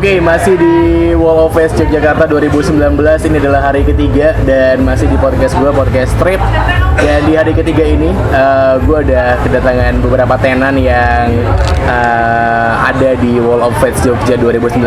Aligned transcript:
Oke, 0.00 0.16
masih 0.16 0.56
di 0.56 0.76
Wall 1.12 1.44
of 1.44 1.52
Fest 1.52 1.76
Yogyakarta 1.76 2.24
2019 2.24 2.72
ini 3.28 3.36
adalah 3.36 3.68
hari 3.68 3.84
ketiga 3.84 4.32
dan 4.48 4.80
masih 4.80 5.04
di 5.04 5.20
podcast 5.20 5.52
gue 5.60 5.68
podcast 5.76 6.16
Trip. 6.16 6.40
Dan 6.96 7.28
di 7.28 7.36
hari 7.36 7.52
ketiga 7.52 7.84
ini 7.84 8.08
uh, 8.32 8.80
gue 8.80 8.96
ada 8.96 9.36
kedatangan 9.44 10.00
beberapa 10.00 10.40
tenan 10.40 10.80
yang 10.80 11.44
uh, 11.84 12.80
ada 12.80 13.12
di 13.20 13.44
Wall 13.44 13.60
of 13.60 13.76
Fest 13.76 14.00
Jogja 14.00 14.40
2019. 14.40 14.80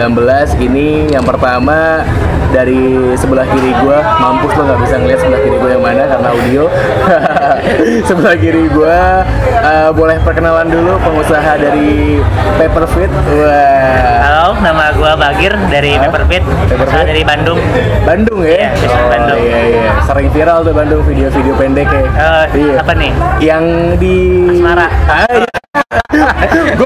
Ini 0.58 1.14
yang 1.14 1.30
pertama 1.30 2.02
dari 2.50 3.14
sebelah 3.14 3.46
kiri 3.50 3.70
gue, 3.86 3.98
mampus 4.18 4.54
lo 4.58 4.62
nggak 4.66 4.82
bisa 4.82 4.96
ngeliat 4.98 5.20
sebelah 5.22 5.42
kiri 5.46 5.58
gue 5.62 5.72
yang 5.78 5.84
mana 5.86 6.04
karena 6.10 6.28
audio. 6.34 6.64
sebelah 8.10 8.34
kiri 8.34 8.66
gue 8.66 8.98
uh, 9.62 9.90
boleh 9.94 10.18
perkenalan 10.26 10.74
dulu 10.74 10.98
pengusaha 11.06 11.54
dari 11.62 12.18
Paperfit. 12.58 13.14
Wah. 13.14 14.22
Halo, 14.26 14.58
nama 14.62 14.94
gua 15.04 15.20
Bagir 15.20 15.52
dari 15.68 16.00
Hah? 16.00 16.08
Paperfit, 16.08 16.40
Paperfit? 16.48 16.88
saya 16.88 17.04
dari 17.12 17.28
Bandung. 17.28 17.60
Bandung 18.08 18.40
ya? 18.40 18.56
Iya, 18.56 18.70
Jason 18.80 19.04
Bandung. 19.12 19.40
iya 19.44 19.60
iya. 19.68 19.92
Sering 20.08 20.32
viral 20.32 20.64
tuh 20.64 20.72
Bandung 20.72 21.04
video-video 21.04 21.54
pendek 21.60 21.92
ya. 21.92 22.04
Eh, 22.08 22.46
iya. 22.56 22.80
apa 22.80 22.94
nih? 22.96 23.12
Yang 23.44 23.64
di 24.00 24.16
Asmara. 24.56 24.88
Ah, 25.12 25.28
iya. 25.28 25.52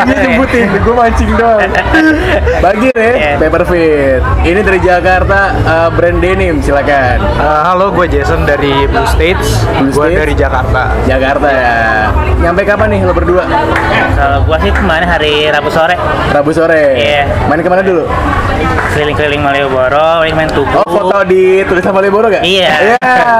dia 0.00 0.16
nyebutin, 0.20 0.66
gue 0.70 0.94
mancing 0.94 1.30
doang. 1.34 1.70
Bagir 2.64 2.94
ya, 2.94 3.10
Iya. 3.10 3.32
Paperfit. 3.40 4.20
Ini 4.42 4.60
dari 4.60 4.78
Jakarta, 4.78 5.40
eh, 5.56 5.88
brand 5.90 6.18
denim, 6.18 6.54
silakan. 6.58 7.18
Uh, 7.36 7.60
halo, 7.64 7.90
gue 7.90 8.06
Jason 8.08 8.44
dari 8.44 8.86
Blue 8.86 9.08
States. 9.08 9.64
Gue 9.88 10.12
dari 10.12 10.32
Jakarta. 10.32 10.94
Jakarta 11.04 11.48
ya. 11.48 11.74
Nyampe 12.38 12.62
kapan 12.62 12.88
nih 12.90 13.00
lo 13.02 13.12
berdua? 13.12 13.44
Kalau 14.14 14.42
gua 14.42 14.58
sih 14.58 14.70
kemarin 14.70 15.06
hari 15.06 15.46
Rabu 15.48 15.68
sore 15.68 15.94
Rabu 16.30 16.50
sore. 16.50 16.94
Iya. 16.94 17.22
Main 17.46 17.60
ke 17.60 17.68
mana 17.68 17.82
dulu? 17.82 18.06
keliling-keliling 18.88 19.38
Malioboro, 19.38 20.26
main 20.26 20.50
tubuh. 20.50 20.82
Oh 20.82 20.90
foto 20.90 21.22
di 21.22 21.62
tulisan 21.62 21.94
Malioboro 21.94 22.26
gak? 22.28 22.42
Iya. 22.42 22.70
Iya. 22.88 22.96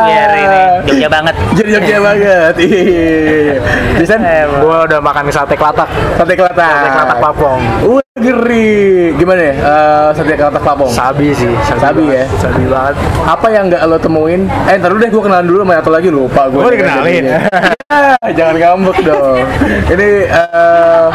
Biar 0.06 0.30
ini 0.32 0.60
Jogja 0.86 1.08
banget. 1.10 1.34
Jadi 1.52 1.68
Jogja 1.72 1.96
banget. 1.98 2.54
Iya. 2.68 3.54
Jason, 3.98 4.20
Eh, 4.22 4.44
Gue 4.60 4.76
udah 4.86 5.00
makan 5.00 5.26
sate 5.28 5.54
kelatak. 5.54 5.88
sate 6.14 6.32
kelatak. 6.32 6.47
Sate 6.48 6.88
kelatak 6.88 7.18
Papong. 7.20 7.60
Uh, 7.84 8.00
geri. 8.16 9.12
Gimana 9.20 9.40
ya? 9.52 9.54
Eh, 9.60 10.08
sate 10.16 10.32
kelatak 10.32 10.64
Papong. 10.64 10.88
Sabi 10.88 11.36
sih. 11.36 11.52
Sabi 11.68 12.08
banget. 12.08 12.24
ya? 12.24 12.40
Sabi 12.40 12.64
banget. 12.64 12.94
Apa 13.28 13.46
yang 13.52 13.68
nggak 13.68 13.82
lo 13.84 13.96
temuin? 14.00 14.48
Eh, 14.64 14.80
ntar 14.80 14.96
dulu 14.96 15.00
deh, 15.04 15.10
gue 15.12 15.22
kenalan 15.28 15.44
dulu 15.44 15.58
sama 15.60 15.74
satu 15.76 15.90
lagi 15.92 16.08
lupa 16.08 16.48
gue. 16.48 16.62
Oh, 16.64 16.72
dikenalin? 16.72 17.24
Ya, 17.28 17.40
jangan 18.40 18.56
ngambek 18.56 18.98
dong. 19.04 19.44
Ini 19.92 20.08
eh, 20.24 21.06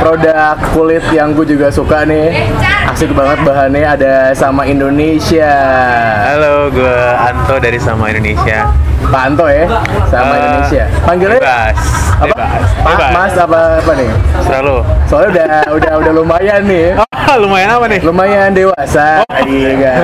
produk 0.00 0.56
kulit 0.72 1.04
yang 1.12 1.36
gue 1.36 1.44
juga 1.44 1.68
suka 1.68 2.08
nih. 2.08 2.48
Asik 2.88 3.12
banget 3.12 3.44
bahannya 3.44 3.84
ada 3.84 4.14
sama 4.32 4.64
Indonesia. 4.64 5.52
Halo, 6.32 6.72
gue 6.72 6.96
Anto 7.12 7.60
dari 7.60 7.76
Sama 7.76 8.08
Indonesia. 8.08 8.64
Pak 9.08 9.22
Anto 9.24 9.46
ya, 9.48 9.64
sama 10.06 10.30
Eh, 10.30 10.38
Indonesia. 10.38 10.84
Panggilnya 11.00 11.40
Bebas, 11.40 11.76
apa? 12.12 12.26
bebas, 12.28 12.60
Pak, 12.76 12.92
bebas. 12.92 13.10
Mas 13.10 13.34
apa 13.34 13.60
apa 13.78 13.92
nih? 13.94 14.10
Selalu. 14.42 14.76
Soalnya 15.04 15.28
udah 15.30 15.48
udah 15.72 15.92
udah 15.96 16.12
lumayan 16.14 16.60
nih. 16.62 16.86
Oh, 16.94 17.36
lumayan 17.42 17.68
apa 17.70 17.86
nih? 17.86 18.00
Lumayan 18.02 18.48
dewasa. 18.52 19.24
Iya. 19.40 19.94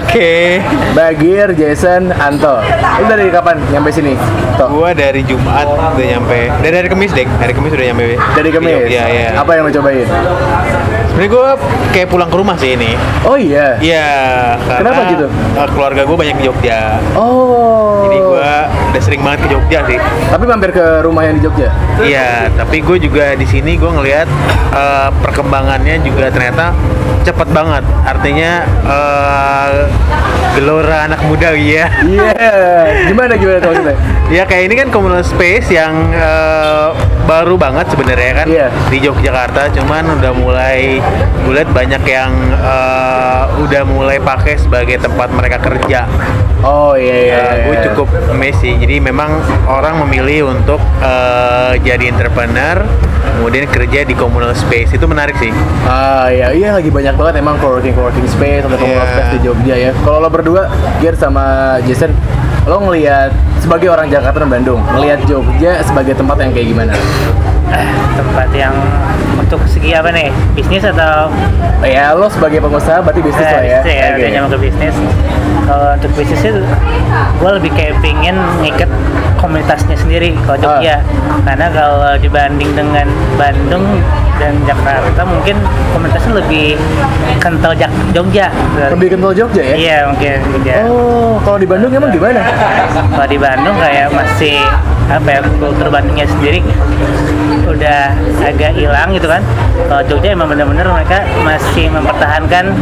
Oke. 0.00 0.64
Bagir, 0.92 1.52
Jason, 1.52 2.08
Anto. 2.14 2.64
Lu 2.98 3.04
dari 3.04 3.28
kapan 3.28 3.60
nyampe 3.68 3.90
sini? 3.90 4.16
Toh. 4.56 4.68
Gue 4.70 4.96
dari 4.96 5.20
Jumat 5.22 5.68
udah 5.92 6.06
nyampe. 6.08 6.48
Dari 6.62 6.74
hari 6.74 6.88
Kamis 6.88 7.12
deh. 7.12 7.28
Hari 7.28 7.52
Kamis 7.52 7.70
udah 7.70 7.86
nyampe. 7.86 8.04
Dari 8.16 8.48
Kemis. 8.48 8.86
Iya, 8.86 9.04
iya. 9.06 9.28
Apa 9.36 9.50
yang 9.54 9.68
lo 9.68 9.72
cobain? 9.72 10.08
Sebenarnya 11.14 11.30
gue 11.30 11.46
kayak 11.94 12.08
pulang 12.10 12.26
ke 12.26 12.34
rumah 12.34 12.58
sih 12.58 12.74
ini. 12.74 12.98
Oh 13.22 13.38
iya. 13.38 13.78
Iya. 13.78 14.08
Kenapa 14.58 15.06
gitu? 15.08 15.26
eh, 15.30 15.68
keluarga 15.70 16.02
gue 16.02 16.16
banyak 16.18 16.36
di 16.36 16.44
Jogja. 16.44 16.98
Oh. 17.14 18.02
Jadi 18.02 18.18
gue 18.18 18.48
udah 18.90 18.98
sering 19.00 19.22
banget 19.22 19.46
ke 19.46 19.54
Jogja 19.54 19.78
sih. 19.86 19.98
Tapi 20.02 20.42
mampir 20.44 20.74
ke 20.74 20.84
rumah 21.00 21.22
yang 21.22 21.38
di 21.38 21.46
Jogja. 21.46 21.70
Iya, 22.02 22.50
tapi 22.52 22.82
gue 22.82 22.98
juga 22.98 23.32
di 23.32 23.46
sini 23.46 23.78
gue 23.78 23.86
ngelihat 23.86 24.26
eh, 24.74 25.08
perkembangannya 25.22 26.02
juga 26.02 26.34
ternyata 26.34 26.74
cepet 27.22 27.46
banget. 27.48 27.86
Artinya 28.02 28.50
eh, 28.82 29.86
gelora 30.54 31.06
anak 31.06 31.22
muda 31.24 31.54
ya. 31.54 31.94
Iya. 32.02 32.50
Gimana 33.06 33.38
gimana 33.38 33.58
tuh 33.62 33.70
maksudnya? 33.70 33.98
Ya 34.24 34.48
kayak 34.48 34.72
ini 34.72 34.80
kan 34.80 34.88
communal 34.88 35.20
space 35.20 35.68
yang 35.68 35.92
eh, 36.10 36.88
baru 37.28 37.60
banget 37.60 37.92
sebenarnya 37.92 38.32
kan 38.34 38.46
Iya. 38.48 38.66
di 38.88 38.98
Yogyakarta, 39.04 39.68
cuman 39.76 40.16
udah 40.16 40.32
mulai 40.32 41.03
gue 41.44 41.52
lihat 41.52 41.70
banyak 41.70 42.02
yang 42.04 42.32
eh, 42.56 43.42
udah 43.60 43.82
mulai 43.84 44.16
pakai 44.18 44.56
sebagai 44.56 44.96
tempat 44.98 45.28
mereka 45.30 45.60
kerja. 45.60 46.08
Oh 46.64 46.96
iya 46.96 47.16
iya. 47.28 47.36
Ya, 47.36 47.44
gue 47.68 47.74
iya. 47.76 47.84
cukup 47.92 48.08
amazed 48.32 48.64
sih. 48.64 48.72
Jadi 48.80 48.96
memang 48.96 49.36
orang 49.68 50.00
memilih 50.06 50.48
untuk 50.48 50.80
eh, 51.04 51.76
jadi 51.84 52.08
entrepreneur, 52.08 52.80
kemudian 53.36 53.68
kerja 53.68 54.08
di 54.08 54.16
communal 54.16 54.56
space 54.56 54.96
itu 54.96 55.04
menarik 55.04 55.36
sih. 55.36 55.52
Ah 55.84 56.32
iya 56.32 56.56
iya 56.56 56.68
lagi 56.72 56.88
banyak 56.88 57.12
banget 57.14 57.44
emang 57.44 57.60
coworking 57.60 57.92
coworking 57.92 58.24
space 58.24 58.64
atau 58.64 58.80
communal 58.80 59.04
Iya. 59.04 59.12
space 59.12 59.30
di 59.36 59.40
Jogja 59.44 59.74
ya. 59.76 59.90
Kalau 60.00 60.24
lo 60.24 60.28
berdua, 60.32 60.72
Gear 61.04 61.12
sama 61.20 61.76
Jason, 61.84 62.16
lo 62.64 62.80
ngelihat 62.80 63.28
sebagai 63.58 63.88
orang 63.88 64.08
Jakarta 64.08 64.40
dan 64.40 64.48
Bandung, 64.50 64.80
ngelihat 64.90 65.20
Jogja 65.24 65.84
sebagai 65.84 66.16
tempat 66.16 66.40
yang 66.40 66.50
kayak 66.50 66.68
gimana? 66.70 66.94
Eh, 67.68 67.88
tempat 68.14 68.48
yang 68.52 68.72
untuk 69.34 69.60
segi 69.66 69.92
apa 69.92 70.08
nih? 70.08 70.32
Bisnis 70.54 70.80
atau 70.82 71.28
Ya 71.84 72.16
lo 72.16 72.24
sebagai 72.26 72.64
pengusaha 72.64 73.04
berarti 73.04 73.20
bisnis 73.20 73.44
Eh, 73.44 73.52
lah 73.52 73.60
ya. 73.60 73.68
bisnis 73.78 73.92
ya, 73.92 74.04
Oke. 74.06 74.16
udah 74.16 74.30
nyamuk 74.30 74.50
ke 74.50 74.58
bisnis. 74.62 74.94
Kalau 75.64 75.88
untuk 75.92 76.10
bisnisnya, 76.16 76.52
gue 77.34 77.50
lebih 77.52 77.70
kayak 77.72 77.94
pingin 78.00 78.36
ngikat 78.60 78.88
komunitasnya 79.36 79.96
sendiri 79.96 80.32
kalau. 80.44 80.56
Jogja. 80.56 81.04
Karena 81.44 81.66
kalau 81.68 82.12
dibanding 82.16 82.72
dengan 82.72 83.06
Bandung 83.36 83.84
dan 84.40 84.52
Jakarta 84.66 85.22
mungkin 85.22 85.56
komunitasnya 85.94 86.32
lebih 86.42 86.74
kental 87.38 87.72
Jak 87.76 87.90
Jogja. 88.10 88.50
Lebih 88.90 89.14
kental 89.14 89.32
Jogja 89.32 89.62
ya? 89.62 89.74
Iya 89.76 89.98
mungkin 90.10 90.36
Jogja. 90.54 90.72
Oh, 90.88 91.38
kalau 91.42 91.58
di 91.58 91.68
Bandung 91.68 91.90
emang 91.94 92.10
gimana? 92.10 92.40
Kalau 93.14 93.28
di 93.28 93.38
Bandung 93.38 93.76
kayak 93.78 94.08
masih 94.10 94.58
apa 95.12 95.28
ya 95.28 95.40
kultur 95.60 95.92
Bandungnya 95.92 96.24
sendiri 96.24 96.64
udah 97.64 98.12
agak 98.44 98.72
hilang 98.76 99.12
gitu 99.14 99.26
kan. 99.28 99.42
Kalau 99.88 100.02
Jogja 100.08 100.34
emang 100.34 100.50
bener-bener 100.50 100.86
mereka 100.88 101.22
masih 101.42 101.90
mempertahankan 101.92 102.74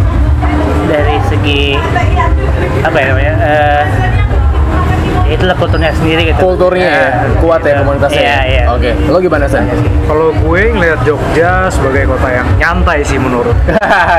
dari 0.90 1.16
segi 1.30 1.78
apa 2.82 2.96
ya 2.98 3.06
namanya 3.14 3.34
ya 3.38 3.58
itulah 5.34 5.56
kulturnya 5.56 5.92
sendiri 5.96 6.28
gitu. 6.28 6.40
Kulturnya 6.40 6.88
ya, 6.88 7.06
kuat 7.40 7.60
ya 7.64 7.74
gitu. 7.74 7.80
komunitasnya. 7.84 8.20
Iya 8.20 8.32
ya? 8.32 8.40
iya. 8.46 8.64
Oke, 8.72 8.90
lo 9.08 9.18
gimana 9.18 9.44
San? 9.48 9.64
Kalau 10.06 10.28
gue 10.36 10.62
ngeliat 10.72 11.00
Jogja 11.02 11.72
sebagai 11.72 12.08
kota 12.08 12.28
yang 12.28 12.48
nyantai 12.60 13.00
sih 13.02 13.18
menurut. 13.18 13.56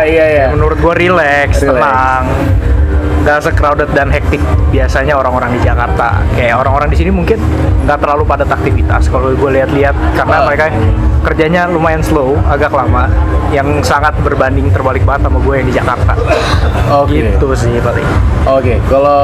Iya 0.04 0.26
iya. 0.30 0.46
Menurut 0.54 0.78
gue 0.78 0.94
relax, 0.94 1.64
Relax. 1.64 1.66
tenang. 1.66 2.26
Gak 3.24 3.40
se-crowded 3.40 3.88
dan 3.96 4.12
hektik 4.12 4.44
biasanya 4.68 5.16
orang-orang 5.16 5.56
di 5.56 5.60
Jakarta. 5.64 6.20
Kayak 6.36 6.60
orang-orang 6.60 6.92
di 6.92 6.98
sini 7.00 7.12
mungkin 7.12 7.40
nggak 7.88 8.00
terlalu 8.04 8.24
padat 8.28 8.52
aktivitas. 8.52 9.08
Kalau 9.08 9.32
gue 9.32 9.52
lihat-lihat 9.60 9.96
karena 10.16 10.36
Oh. 10.44 10.46
mereka 10.52 10.68
kerjanya 11.24 11.72
lumayan 11.72 12.04
slow, 12.04 12.36
agak 12.52 12.76
lama, 12.76 13.08
yang 13.56 13.80
sangat 13.80 14.12
berbanding 14.28 14.68
terbalik 14.76 15.08
banget 15.08 15.32
sama 15.32 15.40
gue 15.40 15.56
yang 15.56 15.68
di 15.72 15.76
Jakarta. 15.76 16.14
Oke. 16.92 17.32
Gitu 17.32 17.48
sih 17.56 17.80
paling. 17.80 18.04
Oke, 18.44 18.76
kalau 18.92 19.22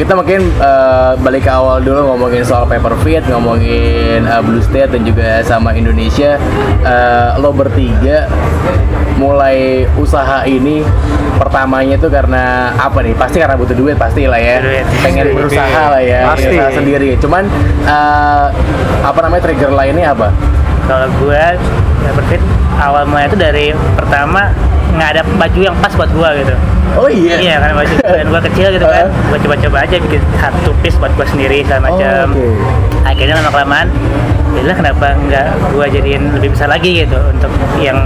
kita 0.00 0.16
mungkin 0.16 0.40
eh, 0.56 1.12
balik 1.20 1.44
ke 1.44 1.52
awal 1.52 1.84
dulu 1.84 2.16
ngomongin 2.16 2.40
soal 2.40 2.64
Paperfit, 2.64 3.28
ngomongin 3.28 4.24
eh, 4.24 4.40
Blue 4.40 4.64
State 4.64 4.96
dan 4.96 5.04
juga 5.04 5.44
sama 5.44 5.76
Indonesia. 5.76 6.40
Eh, 6.80 7.28
lo 7.36 7.52
bertiga 7.52 8.24
mulai 9.14 9.86
usaha 9.94 10.42
ini 10.44 10.82
pertamanya 11.34 11.94
tuh 11.96 12.10
karena 12.10 12.70
apa 12.74 12.98
nih? 13.00 13.14
Pasti 13.14 13.38
karena 13.38 13.54
butuh 13.54 13.74
duit 13.74 13.94
pasti 13.94 14.26
lah 14.26 14.38
ya. 14.38 14.58
Duit. 14.60 14.84
Pengen 15.02 15.34
berusaha 15.34 15.82
lah 15.90 16.02
ya, 16.02 16.30
Pasti. 16.30 16.50
usaha 16.50 16.70
sendiri. 16.72 17.14
Cuman 17.18 17.46
eh, 17.84 18.46
apa 19.02 19.18
namanya 19.22 19.42
trigger 19.44 19.70
lainnya 19.70 20.10
apa? 20.10 20.28
Kalau 20.84 21.08
gue 21.18 21.42
ya 22.04 22.10
perfit 22.12 22.42
awal 22.76 23.08
mulanya 23.08 23.28
itu 23.30 23.38
dari 23.38 23.66
pertama 23.96 24.52
nggak 24.94 25.08
ada 25.16 25.22
baju 25.24 25.60
yang 25.60 25.76
pas 25.80 25.90
buat 25.94 26.10
gue 26.10 26.28
gitu. 26.44 26.54
Oh 26.94 27.08
iya. 27.10 27.34
Iya 27.40 27.54
karena 27.58 27.74
baju 27.74 27.94
dan 28.14 28.26
gua 28.28 28.42
kecil 28.44 28.66
gitu 28.70 28.86
kan, 28.86 29.08
gua 29.26 29.38
coba-coba 29.40 29.76
aja 29.82 29.96
bikin 29.98 30.22
satu 30.36 30.70
piece 30.78 30.94
buat 30.94 31.10
gua 31.16 31.26
sendiri 31.26 31.64
segala 31.64 31.90
Oh, 31.90 31.98
macam. 31.98 32.26
oke. 32.30 32.46
Akhirnya 33.02 33.34
lama 33.40 33.50
kelamaan, 33.50 33.86
bilang 34.52 34.76
kenapa 34.76 35.06
nggak 35.18 35.46
gua 35.74 35.86
jadiin 35.88 36.22
lebih 36.30 36.54
besar 36.54 36.68
lagi 36.70 37.02
gitu 37.02 37.18
untuk 37.18 37.50
yang 37.80 37.98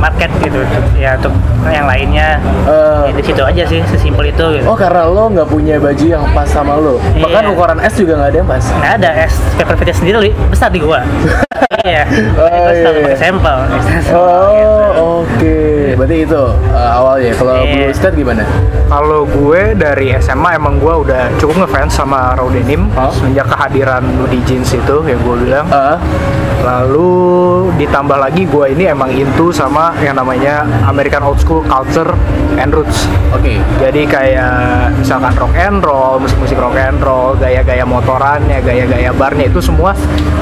market 0.00 0.32
gitu, 0.40 0.58
ya 0.94 1.14
untuk 1.14 1.30
yang 1.64 1.84
lainnya 1.84 2.40
Eh, 2.62 3.02
ya, 3.06 3.12
di 3.12 3.22
situ 3.22 3.42
aja 3.42 3.62
sih 3.62 3.80
sesimpel 3.86 4.24
itu 4.26 4.44
gitu. 4.52 4.64
oh 4.64 4.74
karena 4.74 5.04
lo 5.04 5.28
nggak 5.28 5.46
punya 5.46 5.76
baju 5.76 6.04
yang 6.06 6.24
pas 6.30 6.46
sama 6.46 6.74
lo. 6.74 6.96
Bahkan 7.14 7.42
Iya. 7.42 7.50
ukuran 7.50 7.78
S 7.78 7.94
juga 7.94 8.16
nggak 8.16 8.30
ada 8.30 8.38
yang 8.38 8.48
pas. 8.48 8.64
nggak 8.64 8.92
ada 8.96 9.10
es 9.20 9.34
paper 9.54 9.74
fitnya 9.76 9.94
sendiri 9.94 10.16
li- 10.22 10.36
besar 10.46 10.68
di 10.68 10.78
gua 10.78 11.04
iya 11.82 12.04
Oh, 12.34 12.44
itu 12.44 12.56
iya, 12.66 12.72
selalu 12.78 12.92
iya. 12.94 13.04
pakai 13.06 13.18
sampel 13.18 13.58
gitu. 13.68 14.12
Oh, 14.12 14.88
oke. 15.20 15.58
Berarti 15.94 16.16
itu 16.22 16.42
uh, 16.70 16.90
awalnya. 16.94 17.32
Kalau 17.34 17.54
Iya. 17.58 17.72
Blue 17.74 17.92
State 17.92 18.16
gimana? 18.16 18.44
Kalau 18.86 19.22
gue 19.22 19.62
dari 19.74 20.12
SMA 20.18 20.50
emang 20.52 20.76
gue 20.76 20.94
udah 20.98 21.30
cukup 21.36 21.62
ngefans 21.62 21.92
sama 21.94 22.34
Raw 22.34 22.48
Denim 22.48 22.90
Oh. 22.92 23.08
semenjak 23.10 23.46
kehadiran 23.46 24.02
Nudie 24.12 24.42
Jeans 24.44 24.70
itu 24.70 24.96
yang 25.02 25.20
gue 25.20 25.36
bilang. 25.40 25.66
Ah, 25.68 25.96
Lalu 26.60 27.08
ditambah 27.76 28.18
lagi 28.18 28.44
gue 28.44 28.66
ini 28.70 28.84
emang 28.86 29.08
into 29.10 29.48
sama 29.50 29.89
yang 29.98 30.14
namanya 30.14 30.62
American 30.86 31.26
Old 31.26 31.42
School 31.42 31.66
Culture 31.66 32.14
and 32.56 32.70
Roots. 32.70 33.10
oke. 33.34 33.54
Jadi 33.82 34.02
kayak 34.06 34.94
misalkan 34.98 35.32
rock 35.34 35.54
and 35.58 35.80
roll, 35.82 36.22
musik-musik 36.22 36.58
rock 36.58 36.76
and 36.78 37.00
roll, 37.02 37.34
gaya-gaya 37.38 37.82
motorannya, 37.82 38.62
gaya-gaya 38.62 39.10
barnya 39.14 39.50
itu 39.50 39.58
semua 39.58 39.94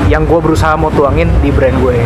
yang 0.08 0.24
gue 0.24 0.40
berusaha 0.40 0.72
mau 0.74 0.88
tuangin 0.92 1.28
di 1.44 1.52
brand 1.52 1.76
gue. 1.84 1.96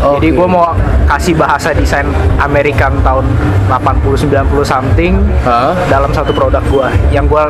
Jadi 0.00 0.32
Oke. 0.32 0.36
gue 0.40 0.46
mau 0.48 0.72
kasih 1.04 1.36
bahasa 1.36 1.76
desain 1.76 2.08
American 2.40 3.04
tahun 3.04 3.28
80-90 3.68 4.64
something 4.64 5.20
Hah? 5.44 5.76
dalam 5.92 6.08
satu 6.16 6.32
produk 6.32 6.64
gue 6.72 6.88
yang 7.12 7.28
gue 7.28 7.42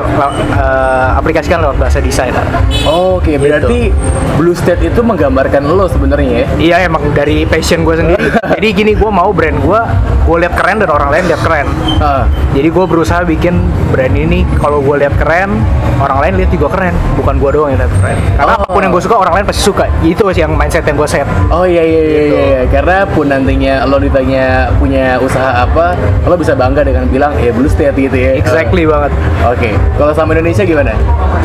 aplikasikan 1.15 1.63
lewat 1.63 1.79
bahasa 1.79 2.03
desainer. 2.03 2.43
Oke, 2.91 3.39
berarti 3.39 3.95
Blue 4.35 4.57
State 4.57 4.83
itu 4.83 5.01
menggambarkan 5.01 5.63
lo 5.63 5.87
sebenarnya 5.87 6.43
ya. 6.43 6.47
Iya 6.59 6.77
emang 6.91 7.07
dari 7.15 7.47
passion 7.47 7.87
gue 7.87 7.95
sendiri. 7.95 8.35
Jadi 8.59 8.69
gini 8.75 8.93
gue 8.99 9.11
mau 9.11 9.31
brand 9.41 9.57
gue, 9.57 9.81
gue 10.21 10.37
lihat 10.37 10.53
keren 10.53 10.77
dan 10.77 10.93
orang 10.93 11.09
lain 11.09 11.25
lihat 11.25 11.41
keren. 11.41 11.65
Ah, 11.97 12.29
Jadi 12.53 12.69
gue 12.69 12.85
berusaha 12.85 13.25
bikin 13.25 13.57
brand 13.89 14.13
ini 14.13 14.45
kalau 14.55 14.85
gue 14.85 15.01
lihat 15.01 15.17
keren, 15.17 15.65
orang 15.97 16.21
lain 16.21 16.33
lihat 16.37 16.51
juga 16.51 16.69
keren, 16.69 16.93
bukan 17.17 17.41
gue 17.41 17.51
doang 17.51 17.73
yang 17.73 17.81
lihat 17.81 17.95
keren. 17.97 18.19
Karena 18.37 18.53
Oh. 18.53 18.59
apa 18.59 18.67
pun 18.69 18.81
yang 18.83 18.93
gue 18.93 19.01
suka 19.01 19.17
orang 19.17 19.33
lain 19.33 19.45
pasti 19.47 19.63
suka. 19.63 19.89
Itu 20.03 20.29
sih 20.29 20.43
yang 20.43 20.53
mindset 20.53 20.85
yang 20.85 20.95
gue 20.95 21.09
set. 21.09 21.25
Oh 21.49 21.65
iya 21.65 21.81
iya 21.81 22.01
iya, 22.03 22.21
Gitu. 22.21 22.35
iya 22.37 22.43
iya. 22.45 22.61
karena 22.69 22.97
pun 23.07 23.25
nantinya 23.25 23.89
lo 23.89 23.97
ditanya 23.97 24.45
punya 24.77 25.17
usaha 25.17 25.65
apa, 25.65 25.97
lo 26.23 26.37
bisa 26.37 26.53
bangga 26.53 26.85
dengan 26.85 27.09
bilang 27.09 27.33
ya 27.39 27.49
Blue 27.51 27.71
State 27.71 27.97
gitu 27.97 28.13
ya. 28.13 28.37
Exactly 28.37 28.85
banget. 28.85 29.09
Oke, 29.47 29.71
kalau 29.97 30.13
sama 30.13 30.37
Indonesia 30.37 30.69
gimana? 30.69 30.93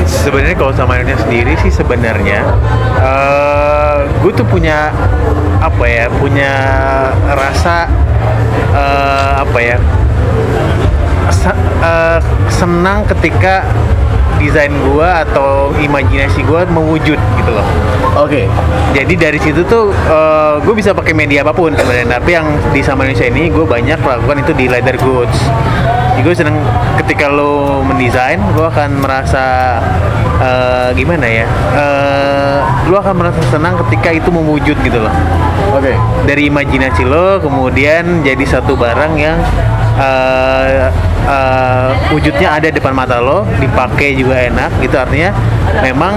sebenarnya 0.05 0.53
kalau 0.53 0.69
sama 0.69 0.99
Indonesia 0.99 1.23
sendiri 1.23 1.53
sih 1.57 1.71
sebenarnya 1.71 2.43
eh 2.99 3.97
gue 4.21 4.31
tuh 4.31 4.45
punya 4.45 4.93
apa 5.59 5.83
ya 5.87 6.05
punya 6.11 6.51
rasa 7.29 7.87
eh 8.75 9.31
apa 9.41 9.59
ya 9.59 9.77
se- 11.31 11.59
eh, 11.81 12.19
senang 12.51 13.07
ketika 13.07 13.63
desain 14.35 14.69
gue 14.69 15.09
atau 15.25 15.71
imajinasi 15.79 16.43
gue 16.43 16.61
mewujud 16.69 17.17
gitu 17.17 17.51
loh. 17.55 17.65
Oke, 18.19 18.45
jadi 18.91 19.13
dari 19.15 19.39
situ 19.39 19.63
tuh 19.65 19.89
gue 20.61 20.73
bisa 20.75 20.91
pakai 20.91 21.15
media 21.15 21.41
apa 21.41 21.55
pun 21.55 21.71
sebenarnya. 21.71 22.19
Tapi 22.19 22.29
yang 22.35 22.47
di 22.75 22.83
sama 22.83 23.07
Indonesia 23.07 23.25
ini 23.31 23.47
gue 23.49 23.63
banyak 23.65 23.95
lakukan 23.95 24.37
itu 24.43 24.51
di 24.53 24.65
leather 24.67 24.99
goods 25.01 25.39
gue 26.23 26.33
seneng 26.35 26.55
ketika 27.03 27.27
lo 27.27 27.83
mendesain 27.83 28.39
gue 28.39 28.65
akan 28.65 29.03
merasa 29.03 29.77
eh, 30.39 30.89
gimana 30.95 31.27
ya? 31.27 31.45
Eh, 31.75 32.57
lo 32.87 33.01
akan 33.01 33.15
merasa 33.19 33.41
senang 33.51 33.75
ketika 33.87 34.13
itu 34.15 34.29
mewujud 34.31 34.77
gitu 34.79 34.99
loh. 35.01 35.11
Oke. 35.75 35.91
dari 36.23 36.47
imajinasi 36.47 37.03
lo 37.03 37.43
kemudian 37.43 38.23
jadi 38.23 38.45
satu 38.47 38.79
barang 38.79 39.13
yang 39.19 39.37
eh, 39.99 40.87
eh, 41.27 41.89
wujudnya 42.15 42.59
ada 42.61 42.71
depan 42.71 42.95
mata 42.95 43.19
lo 43.19 43.43
dipakai 43.59 44.15
juga 44.15 44.39
enak 44.39 44.71
gitu. 44.79 44.95
Artinya 44.95 45.35
memang 45.83 46.15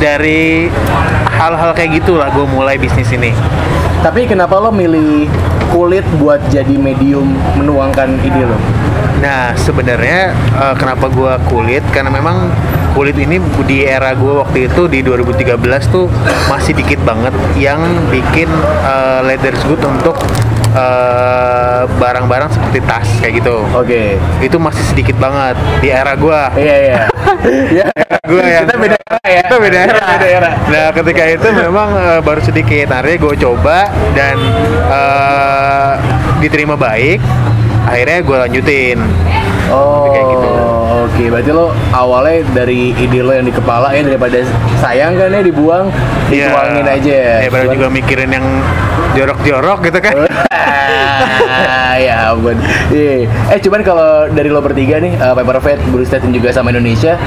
dari 0.00 0.70
hal-hal 1.36 1.76
kayak 1.76 2.00
gitulah 2.00 2.32
gue 2.32 2.46
mulai 2.48 2.80
bisnis 2.80 3.10
ini 3.12 3.32
Tapi 4.00 4.24
kenapa 4.24 4.56
lo 4.56 4.72
milih 4.72 5.28
kulit 5.68 6.02
buat 6.16 6.40
jadi 6.48 6.72
medium 6.72 7.36
menuangkan 7.60 8.16
ide 8.24 8.48
lo? 8.48 8.56
Nah, 9.20 9.52
sebenarnya 9.52 10.32
eh, 10.32 10.74
kenapa 10.80 11.12
gua 11.12 11.36
kulit? 11.52 11.84
Karena 11.92 12.08
memang 12.08 12.48
kulit 12.96 13.12
ini 13.20 13.36
di 13.68 13.84
era 13.84 14.16
gua 14.16 14.48
waktu 14.48 14.72
itu 14.72 14.88
di 14.88 15.04
2013 15.04 15.60
tuh 15.92 16.08
masih 16.48 16.72
dikit 16.72 16.96
banget 17.04 17.36
yang 17.60 17.84
bikin 18.08 18.48
eh, 18.88 19.20
leather 19.20 19.52
good 19.68 19.84
untuk 19.84 20.16
eh, 20.74 21.82
barang-barang 21.98 22.50
seperti 22.52 22.78
tas 22.86 23.08
kayak 23.22 23.42
gitu. 23.42 23.62
Oke. 23.74 24.16
Itu 24.42 24.56
masih 24.62 24.82
sedikit 24.90 25.16
banget 25.18 25.56
di 25.82 25.88
era 25.90 26.14
gua. 26.16 26.50
Iya 26.54 26.76
iya. 26.78 27.00
Iya. 27.46 27.86
Gua 28.26 28.42
yang 28.42 28.66
Kita 28.66 28.76
beda 28.76 28.98
era 29.00 29.20
ya. 29.24 29.42
Kita 29.46 29.56
beda 29.56 29.78
era. 29.86 30.00
Beda 30.18 30.28
era. 30.28 30.50
Nah, 30.68 30.86
ketika 30.92 31.22
itu 31.30 31.48
memang 31.54 31.88
eh, 31.94 32.20
baru 32.20 32.40
sedikit. 32.42 32.86
Akhirnya 32.90 33.16
gue 33.22 33.34
coba 33.38 33.78
dan 34.12 34.36
eh, 34.90 35.92
diterima 36.42 36.74
baik. 36.74 37.22
Akhirnya 37.86 38.18
gue 38.22 38.36
lanjutin. 38.36 38.98
Oh, 39.70 40.10
Kayak 40.10 40.26
gitu. 40.34 40.48
Oke. 41.10 41.24
Berarti 41.28 41.50
lo 41.50 41.66
awalnya 41.90 42.46
dari 42.54 42.94
ide 42.94 43.20
lo 43.20 43.32
yang 43.32 43.42
di 43.42 43.50
kepala 43.50 43.90
ya 43.90 44.02
daripada 44.02 44.38
sayang 44.78 45.14
kan 45.14 45.28
ya 45.28 45.42
dibuang, 45.42 45.90
dituangin 46.28 46.86
aja. 46.86 47.42
Ya, 47.42 47.48
baru 47.48 47.66
Cuman- 47.66 47.76
juga 47.76 47.86
mikirin 47.90 48.30
yang 48.30 48.46
jorok-jorok 49.12 49.78
gitu 49.84 49.98
kan. 49.98 50.14
Ya 52.00 52.32
ampun. 52.32 52.56
Iya. 52.88 53.28
Eh 53.52 53.60
cuman 53.60 53.84
kalau 53.84 54.24
dari 54.30 54.48
lo 54.48 54.64
bertiga 54.64 54.96
nih, 54.96 55.20
uh, 55.20 55.36
Paper 55.36 55.60
Fate, 55.60 55.82
Blue 55.92 56.00
State 56.00 56.24
dan 56.24 56.32
juga 56.32 56.48
sama 56.48 56.72
Indonesia, 56.72 57.20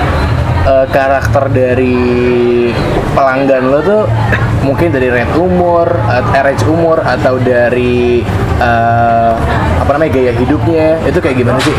eh, 0.66 0.86
karakter 0.90 1.46
dari 1.54 1.94
pelanggan 3.14 3.70
lo 3.70 3.80
tuh 3.84 4.02
mungkin 4.66 4.90
dari 4.90 5.14
range 5.14 5.38
umur, 5.38 5.86
at- 6.10 6.26
eh, 6.34 6.42
range 6.42 6.66
umur 6.66 7.06
atau 7.06 7.38
dari 7.38 8.26
eh, 8.58 9.32
apa 9.78 9.90
namanya 9.94 10.10
gaya 10.12 10.32
hidupnya 10.34 10.98
itu 11.06 11.20
kayak 11.22 11.38
gimana 11.38 11.60
sih? 11.62 11.76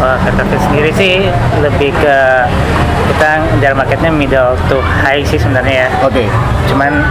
Kalau 0.00 0.16
kata 0.16 0.42
sendiri 0.56 0.90
sih 0.96 1.28
lebih 1.60 1.92
ke 1.92 2.16
kita 3.12 3.30
ngejar 3.36 3.72
marketnya 3.76 4.08
middle 4.08 4.56
to 4.72 4.80
high 4.80 5.20
sih 5.20 5.36
sebenarnya 5.36 5.84
ya. 5.84 5.88
Oke. 6.00 6.24
Cuman 6.72 7.04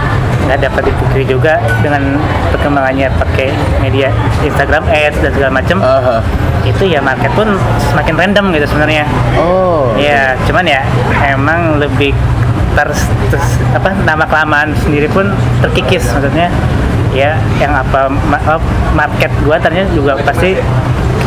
nggak 0.50 0.66
dapat 0.66 0.90
dipikir 0.90 1.22
juga 1.38 1.62
dengan 1.86 2.18
perkembangannya 2.50 3.06
pakai 3.14 3.54
media 3.78 4.10
Instagram 4.42 4.82
ads 4.90 5.22
dan 5.22 5.30
segala 5.30 5.50
macam. 5.62 5.78
Aha. 5.78 6.18
Itu 6.66 6.82
ya 6.82 6.98
market 6.98 7.30
pun 7.38 7.54
semakin 7.94 8.14
random 8.18 8.44
gitu 8.58 8.66
sebenarnya. 8.74 9.06
Oh. 9.38 9.94
Ya, 9.94 10.34
cuman 10.50 10.66
ya 10.66 10.82
emang 11.30 11.78
lebih 11.78 12.10
ter, 12.74 12.90
ter- 13.30 13.58
apa 13.70 13.94
nama 14.02 14.26
kelamaan 14.26 14.74
sendiri 14.82 15.06
pun 15.10 15.30
terkikis 15.62 16.06
maksudnya 16.10 16.50
ya 17.10 17.34
yang 17.58 17.74
apa 17.74 18.06
ma- 18.06 18.42
oh, 18.46 18.62
market 18.94 19.30
gua 19.42 19.58
ternyata 19.58 19.90
juga 19.90 20.14
pasti 20.22 20.54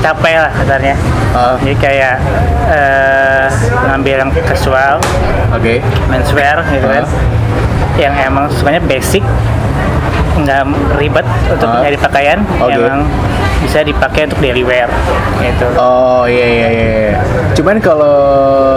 capai 0.04 0.36
lah 0.36 0.52
katanya 0.54 0.96
Ah. 1.32 1.56
jadi 1.58 1.76
kayak 1.80 2.16
eh, 2.68 3.48
ngambil 3.88 4.16
yang 4.20 4.32
casual 4.44 5.00
Oke. 5.50 5.80
menswear 6.06 6.60
gitu 6.68 6.84
kan 6.86 7.04
Ah. 7.04 7.12
yang 7.96 8.14
emang 8.14 8.52
sebenarnya 8.52 8.84
basic 8.84 9.24
nggak 10.36 10.62
ribet 10.94 11.26
untuk 11.48 11.68
Ah. 11.68 11.80
nyari 11.80 11.96
pakaian 11.96 12.40
Oke. 12.58 12.74
emang 12.76 13.08
bisa 13.64 13.80
dipakai 13.80 14.28
untuk 14.28 14.44
daily 14.44 14.60
wear 14.62 14.92
gitu 15.40 15.68
Oh 15.74 16.28
iya 16.28 16.44
iya 16.46 16.68
iya. 16.68 16.88
iya. 17.08 17.20
Cuman 17.54 17.80
kalau 17.80 18.20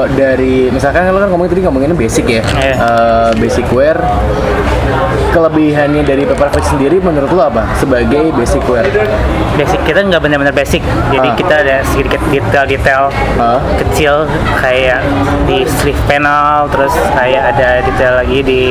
dari 0.09 0.71
misalkan 0.71 1.11
lo 1.11 1.19
kan 1.19 1.27
ngomongin 1.27 1.51
tadi 1.51 1.61
ngomonginnya 1.61 1.99
basic 1.99 2.23
ya, 2.31 2.43
Iya. 2.55 2.75
Eh, 2.77 3.31
basic 3.37 3.67
wear. 3.69 3.99
Kelebihannya 5.29 6.01
dari 6.01 6.25
Paper 6.25 6.49
Fit 6.51 6.65
sendiri 6.67 6.97
menurut 6.97 7.29
lo 7.29 7.43
apa 7.45 7.69
sebagai 7.75 8.33
basic 8.33 8.63
wear? 8.67 8.87
basic 9.55 9.81
kita 9.85 10.01
nggak 10.03 10.21
benar-benar 10.21 10.53
basic 10.53 10.81
jadi 11.09 11.27
Ah. 11.27 11.35
kita 11.35 11.55
ada 11.57 11.77
sedikit 11.87 12.21
detail-detail 12.27 13.09
Ah. 13.37 13.61
kecil 13.77 14.25
kayak 14.57 15.01
di 15.45 15.65
sleeve 15.67 15.99
panel 16.07 16.69
terus 16.69 16.93
kayak 17.13 17.53
ada 17.53 17.81
detail 17.83 18.15
lagi 18.17 18.41
di 18.41 18.63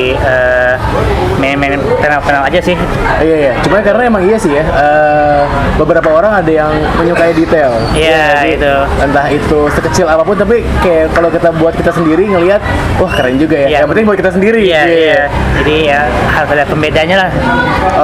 main-main 1.36 1.76
panel-panel 1.98 2.42
aja 2.46 2.60
sih 2.62 2.76
Iya 3.16 3.36
iya. 3.48 3.52
Cuman 3.64 3.80
karena 3.80 4.02
emang 4.06 4.22
iya 4.24 4.36
sih 4.36 4.52
ya. 4.52 4.60
eh, 4.62 5.42
beberapa 5.76 6.08
orang 6.10 6.36
ada 6.36 6.52
yang 6.52 6.68
menyukai 6.96 7.32
detail. 7.32 7.72
Iya, 7.92 8.44
jadi 8.44 8.50
itu. 8.60 8.74
Entah 9.00 9.26
itu 9.28 9.58
sekecil 9.72 10.06
apa 10.06 10.20
pun 10.20 10.36
tapi 10.36 10.60
kayak 10.80 11.12
kalau 11.12 11.32
kita 11.32 11.48
buat 11.52 11.72
kita 11.72 11.92
sendiri 11.92 12.28
ngelihat, 12.28 12.60
wah 12.96 13.08
keren 13.08 13.36
juga 13.36 13.56
ya. 13.56 13.66
Iya. 13.68 13.78
Yang 13.82 13.88
penting 13.92 14.04
buat 14.04 14.18
kita 14.18 14.32
sendiri. 14.32 14.58
iya 14.62 14.82
iya 14.86 15.22
jadi 15.56 15.74
ya 15.88 16.00
harus 16.30 16.50
ada 16.52 16.64
pembedanya 16.68 17.16
lah 17.26 17.30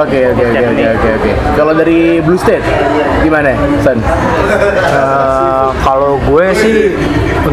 Oke 0.03 0.25
oke 0.27 0.43
oke 0.43 0.63
oke 0.73 1.09
oke. 1.21 1.31
Kalau 1.53 1.73
dari 1.73 2.17
Blue 2.19 2.35
State 2.35 2.65
gimana, 3.21 3.53
Son? 3.85 3.97
Eh, 3.99 5.67
kalau 5.79 6.17
gue 6.23 6.47
sih 6.55 6.77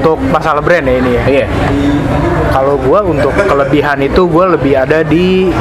untuk 0.00 0.16
masalah 0.32 0.64
brand 0.64 0.88
ya 0.88 0.94
ini 0.96 1.10
ya. 1.12 1.24
Iya. 1.28 1.46
Kalau 2.48 2.80
gue 2.80 3.00
untuk 3.04 3.36
kelebihan 3.36 4.00
itu 4.00 4.24
gue 4.24 4.44
lebih 4.56 4.72
ada 4.80 5.04
di 5.04 5.52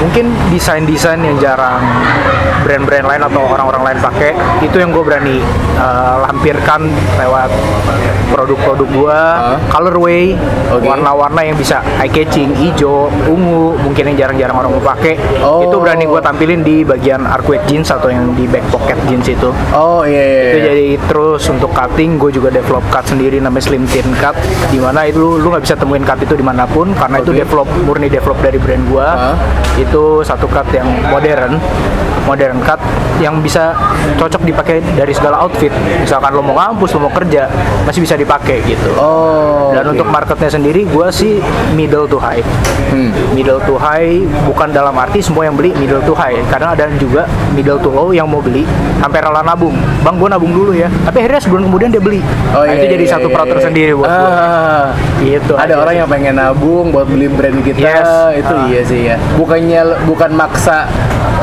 mungkin 0.00 0.32
desain-desain 0.48 1.20
yang 1.20 1.36
jarang 1.38 1.80
brand-brand 2.64 3.06
lain 3.06 3.22
atau 3.24 3.40
orang-orang 3.44 3.82
lain 3.92 3.98
pakai 4.00 4.30
itu 4.60 4.76
yang 4.76 4.92
gue 4.92 5.04
berani 5.04 5.40
uh, 5.76 6.24
lampirkan 6.28 6.88
lewat 7.16 7.48
produk-produk 8.30 8.88
gue 8.88 9.18
Hah? 9.18 9.58
colorway 9.68 10.36
Oke. 10.70 10.86
warna-warna 10.86 11.40
yang 11.42 11.56
bisa 11.56 11.82
eye 11.98 12.06
catching 12.06 12.54
hijau 12.54 13.10
ungu 13.26 13.74
mungkin 13.80 14.12
yang 14.12 14.26
jarang-jarang 14.26 14.56
orang 14.56 14.70
mau 14.72 14.84
pakai 14.84 15.18
Oh. 15.40 15.64
itu 15.64 15.76
berani 15.80 16.04
gue 16.06 16.20
tampilin 16.20 16.60
di 16.62 16.84
bagian 16.84 17.24
arcuate 17.26 17.64
jeans 17.66 17.88
atau 17.90 18.06
yang 18.06 18.30
di 18.36 18.44
back 18.46 18.62
pocket 18.70 18.96
jeans 19.08 19.26
itu 19.26 19.50
Oh 19.74 20.04
iya 20.06 20.20
iya. 20.22 20.42
itu 20.46 20.58
iya. 20.58 20.66
jadi 20.70 20.86
terus 21.10 21.42
untuk 21.50 21.72
cutting 21.72 22.16
gue 22.16 22.30
juga 22.30 22.52
develop 22.52 22.84
cut 22.88 23.02
sendiri 23.04 23.40
namanya 23.42 23.64
slim 23.66 23.82
thin 23.90 24.06
cut 24.20 24.36
di 24.70 24.78
mana 24.78 25.08
itu 25.08 25.40
lu 25.40 25.50
nggak 25.50 25.64
bisa 25.64 25.74
temuin 25.74 26.04
cut 26.04 26.20
itu 26.22 26.34
di 26.36 26.44
mana 26.44 26.68
pun 26.68 26.92
karena 26.94 27.18
itu 27.18 27.32
Oke. 27.34 27.40
develop 27.42 27.68
murni 27.82 28.06
develop 28.06 28.38
dari 28.38 28.58
brand 28.62 28.84
gue 28.86 29.08
itu 29.80 29.89
satu 30.20 30.46
cut 30.46 30.66
yang 30.70 30.86
modern 31.06 31.58
modern 32.22 32.60
cut 32.60 32.78
yang 33.16 33.36
bisa 33.38 33.74
cocok 34.16 34.44
dipakai 34.44 34.78
dari 34.90 35.10
segala 35.10 35.40
outfit 35.40 35.72
misalkan 35.98 36.30
lo 36.30 36.40
mau 36.40 36.54
ngampus 36.54 36.94
lo 36.94 37.02
mau 37.02 37.12
kerja 37.12 37.48
masih 37.82 38.00
bisa 38.00 38.14
dipakai 38.14 38.62
gitu 38.62 38.92
Oh. 38.94 39.72
dan 39.72 39.82
oke. 39.82 39.92
untuk 39.92 40.06
marketnya 40.06 40.48
sendiri 40.48 40.84
gue 40.84 41.06
sih 41.10 41.42
middle 41.72 42.06
to 42.06 42.16
high 42.16 42.40
Hmm. 42.88 43.10
middle 43.32 43.58
to 43.60 43.74
high 43.76 44.18
bukan 44.42 44.70
dalam 44.70 44.94
arti 44.94 45.20
semua 45.20 45.44
yang 45.44 45.54
beli 45.54 45.70
middle 45.74 46.00
to 46.00 46.12
high 46.12 46.34
kadang 46.46 46.70
ada 46.70 46.86
juga 46.96 47.22
middle 47.50 47.78
to 47.78 47.88
low 47.88 48.10
yang 48.10 48.26
mau 48.26 48.38
beli 48.38 48.62
sampai 48.98 49.20
rela 49.20 49.40
nabung 49.40 49.74
bang 50.00 50.14
gue 50.16 50.28
nabung 50.28 50.52
dulu 50.52 50.72
ya 50.72 50.86
tapi 51.02 51.20
akhirnya 51.20 51.40
sebulan 51.40 51.62
kemudian 51.66 51.88
dia 51.88 52.00
beli 52.00 52.20
Oh, 52.50 52.62
nah, 52.62 52.68
iya, 52.68 52.74
itu 52.76 52.86
jadi 52.90 53.04
iya, 53.04 53.12
satu 53.12 53.26
iya, 53.26 53.34
peraturan 53.34 53.58
iya. 53.58 53.66
sendiri 53.66 53.92
buat 53.92 54.08
gue 54.08 54.30
Ah. 54.30 54.86
gitu 55.20 55.52
Ada 55.54 55.64
aja 55.66 55.74
orang 55.78 55.92
sih. 55.92 56.00
yang 56.00 56.08
pengen 56.08 56.34
nabung 56.36 56.86
buat 56.90 57.06
beli 57.06 57.26
brand 57.28 57.58
kita, 57.60 57.78
Yes. 57.78 58.08
itu 58.36 58.52
Ah. 58.52 58.66
iya 58.66 58.80
sih 58.82 59.00
ya. 59.04 59.16
Bukannya 59.34 59.79
bukan 60.04 60.30
maksa 60.32 60.86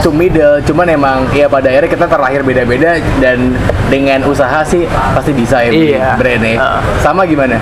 to 0.01 0.13
middle, 0.13 0.62
cuman 0.62 0.88
emang 0.89 1.17
ya 1.34 1.50
pada 1.50 1.70
akhirnya 1.70 1.89
kita 1.89 2.06
terlahir 2.06 2.41
beda-beda 2.41 3.01
dan 3.17 3.58
dengan 3.89 4.22
usaha 4.25 4.62
sih 4.62 4.86
pasti 5.13 5.32
bisa 5.34 5.63
ya 5.63 5.72
Iya. 5.74 6.08
brandnya. 6.15 6.56
Ah. 6.58 6.79
Sama 7.01 7.25
gimana? 7.25 7.58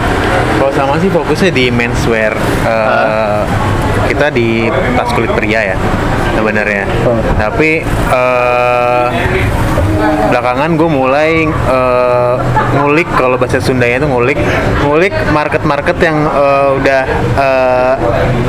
Kalau 0.59 0.71
sama 0.71 0.93
sih 0.99 1.07
fokusnya 1.07 1.51
di 1.51 1.71
menswear. 1.71 2.35
Eh, 2.65 3.41
kita 4.05 4.29
di 4.29 4.67
tas 4.93 5.09
kulit 5.15 5.31
pria 5.33 5.73
ya 5.73 5.77
sebenarnya. 6.35 6.83
Oh. 7.07 7.17
Tapi 7.39 7.81
eh, 8.11 9.05
belakangan 10.29 10.69
gue 10.77 10.89
mulai 10.89 11.31
eh, 11.47 12.35
ngulik 12.77 13.07
kalau 13.15 13.39
bahasa 13.39 13.61
Sundanya 13.61 14.03
itu 14.03 14.07
ngulik 14.09 14.39
ngulik 14.83 15.13
market-market 15.31 15.97
yang 16.01 16.17
eh, 16.27 16.67
udah 16.81 17.01
eh, 17.39 17.93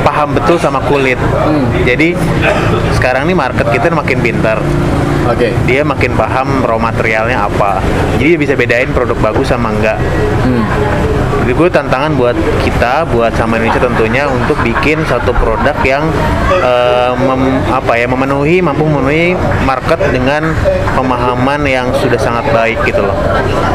paham 0.02 0.34
betul 0.36 0.56
sama 0.58 0.82
kulit. 0.84 1.18
Jadi 1.84 2.16
sekarang 2.96 3.28
nih 3.28 3.36
market 3.36 3.66
kita 3.70 3.92
makin 3.92 4.18
pintar 4.20 4.58
Oke. 5.26 5.50
dia 5.66 5.82
makin 5.82 6.14
paham 6.14 6.62
raw 6.62 6.78
materialnya 6.78 7.50
apa 7.50 7.82
jadi 8.18 8.38
dia 8.38 8.40
bisa 8.40 8.54
bedain 8.54 8.86
produk 8.94 9.18
bagus 9.18 9.50
sama 9.50 9.74
enggak 9.74 9.98
Hmm. 10.46 10.62
Jadi 11.46 11.62
gue 11.62 11.70
tantangan 11.70 12.10
buat 12.18 12.34
kita 12.66 13.06
buat 13.14 13.30
sama 13.38 13.54
Indonesia 13.62 13.86
tentunya 13.86 14.26
untuk 14.26 14.58
bikin 14.66 14.98
satu 15.06 15.30
produk 15.30 15.78
yang 15.86 16.02
eh, 16.50 17.14
mem- 17.14 17.62
apa 17.70 17.94
ya 17.94 18.10
memenuhi 18.10 18.58
mampu 18.58 18.82
memenuhi 18.82 19.38
market 19.62 20.10
dengan 20.10 20.50
pemahaman 20.98 21.62
yang 21.62 21.86
sudah 22.02 22.18
sangat 22.18 22.50
baik 22.50 22.82
gitu 22.82 22.98
loh 22.98 23.14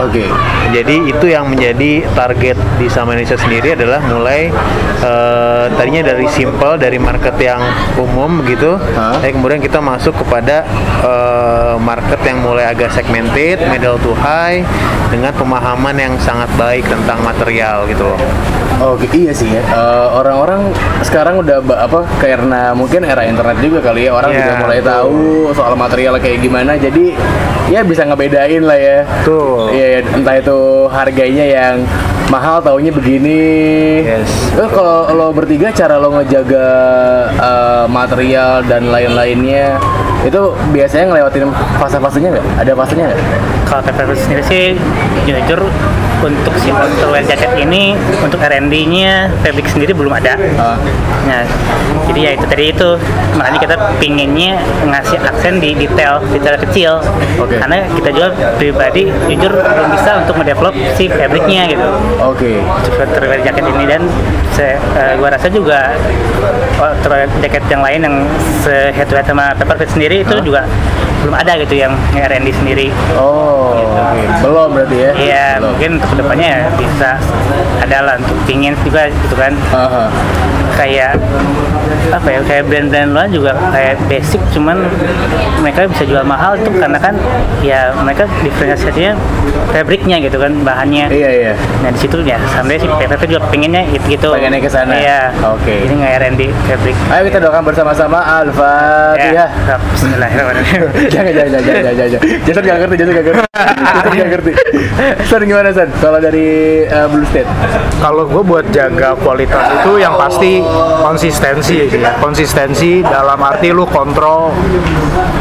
Oke. 0.03 0.27
jadi 0.75 0.95
itu 1.07 1.25
yang 1.31 1.47
menjadi 1.47 2.03
target 2.11 2.59
di 2.75 2.91
sama 2.91 3.15
Indonesia 3.15 3.39
sendiri 3.39 3.79
adalah 3.79 4.03
mulai 4.03 4.51
eh, 4.99 5.65
tadinya 5.79 6.11
dari 6.11 6.27
simple 6.27 6.75
dari 6.75 6.99
market 6.99 7.39
yang 7.39 7.63
umum 7.95 8.43
gitu, 8.43 8.75
Hah? 8.99 9.15
tapi 9.23 9.31
kemudian 9.31 9.63
kita 9.63 9.79
masuk 9.79 10.11
kepada 10.19 10.67
eh, 10.99 11.75
market 11.79 12.19
yang 12.27 12.43
mulai 12.43 12.67
agak 12.67 12.91
segmented, 12.91 13.63
middle 13.71 13.95
to 14.03 14.11
high 14.19 14.59
dengan 15.07 15.31
pemahaman 15.35 15.95
yang 15.95 16.13
sangat 16.19 16.51
baik 16.59 16.83
tentang 16.87 17.19
material 17.23 17.60
gitu 17.87 18.03
loh. 18.05 18.19
Oke, 18.81 19.05
iya 19.13 19.29
sih 19.29 19.45
ya. 19.45 19.61
Eh, 19.61 20.07
orang-orang 20.17 20.73
sekarang 21.05 21.45
udah 21.45 21.61
apa 21.61 22.01
karena 22.17 22.73
mungkin 22.73 23.05
era 23.05 23.21
internet 23.21 23.61
juga 23.61 23.77
kali 23.77 24.09
ya 24.09 24.11
orang 24.17 24.33
Iya, 24.33 24.39
juga 24.41 24.53
mulai 24.57 24.81
tahu 24.81 25.21
soal 25.53 25.73
material 25.77 26.17
kayak 26.17 26.41
gimana. 26.41 26.73
Jadi 26.81 27.13
ya 27.69 27.85
bisa 27.85 28.09
ngebedain 28.09 28.65
lah 28.65 28.79
ya. 28.79 29.05
Betul. 29.05 29.69
Iya, 29.69 29.85
ya, 29.85 29.99
entah 30.17 30.35
itu 30.41 30.59
harganya 30.89 31.45
yang 31.45 31.75
mahal 32.33 32.57
taunya 32.57 32.89
begini. 32.89 33.43
Yes. 34.01 34.29
Eh, 34.57 34.69
kalau 34.73 35.13
lo 35.13 35.29
bertiga 35.29 35.69
cara 35.69 36.01
lo 36.01 36.17
ngejaga 36.17 36.67
eh, 37.37 37.85
material 37.85 38.65
dan 38.65 38.89
lain-lainnya 38.89 39.77
itu 40.25 40.41
biasanya 40.73 41.05
ngelewatin 41.13 41.53
fase-fasenya 41.77 42.29
nggak? 42.33 42.47
Ada 42.65 42.71
fasenya 42.73 43.05
nggak? 43.13 43.21
Kalau 43.69 43.81
TPP 43.85 44.09
sendiri 44.17 44.43
sih 44.49 44.65
jujur 45.29 45.61
untuk 46.21 46.53
si 46.61 46.69
outerwear 46.69 47.25
jacket 47.25 47.51
ini 47.57 47.97
untuk 48.21 48.37
R&D-nya 48.37 49.29
fabric 49.41 49.67
sendiri 49.67 49.91
belum 49.97 50.13
ada. 50.13 50.37
Ah. 50.57 50.77
Nah, 51.25 51.41
jadi 52.09 52.19
ya 52.19 52.31
itu 52.37 52.45
tadi 52.45 52.63
itu 52.69 52.89
makanya 53.37 53.59
kita 53.61 53.75
pinginnya 53.97 54.61
ngasih 54.85 55.17
aksen 55.21 55.57
di 55.57 55.73
detail 55.73 56.21
detail 56.29 56.55
kecil. 56.61 56.91
Oke. 57.41 57.57
Karena 57.57 57.85
kita 57.97 58.09
juga 58.13 58.27
pribadi 58.55 59.09
jujur 59.29 59.51
belum 59.51 59.89
bisa 59.93 60.11
untuk 60.21 60.35
mendevelop 60.37 60.73
si 60.95 61.09
fabricnya 61.09 61.67
gitu. 61.69 61.87
Oke. 62.21 62.61
Untuk 62.61 62.93
outerwear 63.01 63.41
jacket 63.41 63.65
ini 63.65 63.85
dan 63.89 64.01
se, 64.53 64.77
eh, 64.77 65.13
gua 65.17 65.33
rasa 65.33 65.47
juga 65.49 65.93
outerwear 66.77 67.27
jacket 67.41 67.63
yang 67.69 67.81
lain 67.81 67.99
yang 68.05 68.15
se 68.61 68.93
head 68.93 69.07
to 69.09 69.17
head 69.17 69.25
sama 69.25 69.53
Pepperfit 69.57 69.89
sendiri 69.89 70.21
itu 70.21 70.35
Hah? 70.37 70.43
juga 70.45 70.61
belum 71.21 71.35
ada 71.37 71.53
gitu 71.61 71.75
yang 71.77 71.93
R&D 72.17 72.49
sendiri. 72.57 72.89
Oh, 73.13 73.77
oke. 73.77 74.21
Belum 74.41 74.69
berarti 74.73 74.97
ya? 74.97 75.11
Iya, 75.13 75.45
mungkin 75.61 76.01
untuk 76.01 76.09
ke 76.13 76.15
depannya 76.17 76.47
ya 76.49 76.61
bisa 76.75 77.09
ada 77.81 77.97
lah 78.01 78.15
untuk 78.17 78.37
pingin 78.49 78.73
juga 78.81 79.09
gitu 79.09 79.35
kan 79.37 79.53
Aha. 79.73 80.05
kayak 80.77 81.17
apa 82.09 82.27
ya 82.27 82.39
kayak 82.41 82.63
brand-brand 82.65 83.11
lain 83.11 83.29
juga 83.31 83.51
kayak 83.69 83.95
basic 84.05 84.41
cuman 84.51 84.77
mereka 85.59 85.85
bisa 85.87 86.03
jual 86.03 86.23
mahal 86.23 86.53
itu 86.53 86.71
karena 86.73 86.97
kan 86.97 87.13
ya 87.59 87.93
mereka 87.95 88.25
diferensiasinya 88.41 89.13
fabriknya 89.69 90.17
gitu 90.19 90.35
kan 90.35 90.51
bahannya 90.61 91.07
Iya, 91.07 91.29
iya. 91.31 91.53
nah 91.79 91.89
di 91.89 91.99
situ 91.99 92.19
ya 92.21 92.37
sampai 92.49 92.75
si 92.75 92.85
PPP 92.85 93.21
juga 93.27 93.41
pengennya 93.47 93.83
itu 93.87 94.03
gitu 94.09 94.31
Pengennya 94.31 94.59
ke 94.59 94.67
sana? 94.67 94.93
iya 94.93 95.31
Oke. 95.41 95.71
ini 95.81 95.93
nggak 95.97 96.13
R&D 96.21 96.41
fabrik 96.65 96.95
Ayo 97.07 97.21
kita 97.25 97.39
doakan 97.39 97.63
bersama-sama 97.63 98.19
Al-Fatihah. 98.41 99.49
ya 99.67 99.75
Bismillahirrahmanirrahim 99.91 100.81
jangan, 101.13 101.31
jangan, 101.31 101.49
jangan, 101.51 101.61
jangan, 101.61 101.83
jangan, 101.93 102.09
jangan. 102.09 102.21
Jason 102.41 102.63
gak 102.63 102.77
ngerti, 102.79 102.95
Jason 102.97 103.11
gak 103.11 103.25
ngerti. 103.25 103.43
Jason 103.93 104.13
gak 104.13 104.29
ngerti. 104.29 104.51
San 105.29 105.41
gimana 105.43 105.69
San? 105.71 105.89
Kalau 105.97 106.19
dari 106.19 106.47
uh, 106.85 107.07
Blue 107.07 107.25
State? 107.25 107.49
Kalau 108.01 108.25
gue 108.25 108.41
buat 108.41 108.65
jaga 108.73 109.13
kualitas 109.21 109.61
itu 109.77 110.01
yang 110.01 110.17
pasti 110.17 110.57
konsistensi. 111.05 111.85
Sih 111.85 112.01
konsistensi 112.17 113.05
dalam 113.05 113.37
arti 113.37 113.69
lu 113.69 113.85
kontrol 113.85 114.49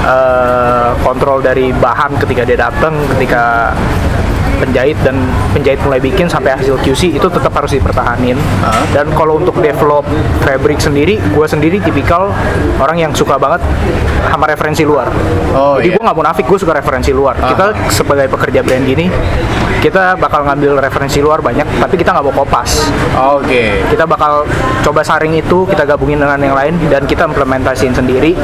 eh, 0.04 0.92
kontrol 1.00 1.40
dari 1.40 1.72
bahan 1.72 2.20
ketika 2.20 2.44
dia 2.44 2.68
datang 2.68 2.92
ketika 3.16 3.72
penjahit 4.60 4.98
dan 5.00 5.16
penjahit 5.56 5.80
mulai 5.80 5.98
bikin 5.98 6.28
sampai 6.28 6.52
hasil 6.52 6.76
QC 6.84 7.16
itu 7.16 7.26
tetap 7.32 7.50
harus 7.56 7.72
dipertahanin 7.72 8.36
Hah? 8.60 8.84
dan 8.92 9.08
kalau 9.16 9.40
untuk 9.40 9.56
develop 9.58 10.04
fabric 10.44 10.76
sendiri 10.78 11.16
gue 11.16 11.46
sendiri 11.48 11.80
tipikal 11.80 12.28
orang 12.76 13.00
yang 13.00 13.12
suka 13.16 13.40
banget 13.40 13.64
sama 14.28 14.44
referensi 14.46 14.84
luar 14.84 15.08
Oh, 15.50 15.82
jadi 15.82 15.98
gue 15.98 16.04
nggak 16.04 16.14
munafik 16.14 16.44
gue 16.46 16.58
suka 16.60 16.76
referensi 16.76 17.10
luar 17.10 17.34
Aha. 17.40 17.50
kita 17.50 17.64
sebagai 17.90 18.30
pekerja 18.30 18.60
brand 18.62 18.84
gini 18.86 19.10
kita 19.80 20.14
bakal 20.20 20.44
ngambil 20.44 20.76
referensi 20.78 21.24
luar 21.24 21.40
banyak 21.40 21.64
tapi 21.80 21.96
kita 21.96 22.12
nggak 22.12 22.24
mau 22.28 22.34
kopas 22.44 22.84
Oke. 23.16 23.80
kita 23.88 24.04
bakal 24.04 24.44
coba 24.84 25.00
saring 25.00 25.34
itu 25.34 25.64
kita 25.66 25.88
gabungin 25.88 26.20
dengan 26.20 26.38
yang 26.38 26.54
lain 26.54 26.76
dan 26.92 27.08
kita 27.08 27.24
implementasiin 27.24 27.96
sendiri 27.96 28.36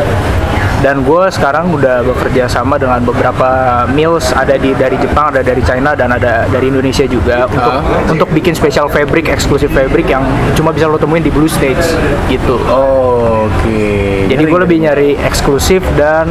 dan 0.79 1.01
gue 1.01 1.23
sekarang 1.29 1.73
udah 1.73 2.05
bekerja 2.05 2.47
sama 2.47 2.77
dengan 2.77 3.01
beberapa 3.01 3.49
mills 3.89 4.29
ada 4.31 4.55
di 4.55 4.71
dari 4.73 4.95
Jepang 4.97 5.33
ada 5.33 5.41
dari 5.41 5.59
China 5.59 5.93
dan 5.93 6.13
ada 6.13 6.45
dari 6.47 6.69
Indonesia 6.69 7.05
juga 7.05 7.45
untuk 7.47 7.73
Ah. 7.73 7.83
untuk 8.07 8.29
bikin 8.31 8.53
special 8.53 8.87
fabric 8.87 9.27
eksklusif 9.27 9.69
fabric 9.69 10.07
yang 10.07 10.23
cuma 10.53 10.71
bisa 10.71 10.85
lo 10.85 10.95
temuin 10.95 11.21
di 11.21 11.29
Blue 11.29 11.49
Stage 11.49 11.81
gitu 12.27 12.61
Oke. 12.67 14.27
jadi 14.27 14.43
gue 14.43 14.61
lebih 14.61 14.79
nyari 14.81 15.17
eksklusif 15.19 15.81
dan 15.95 16.29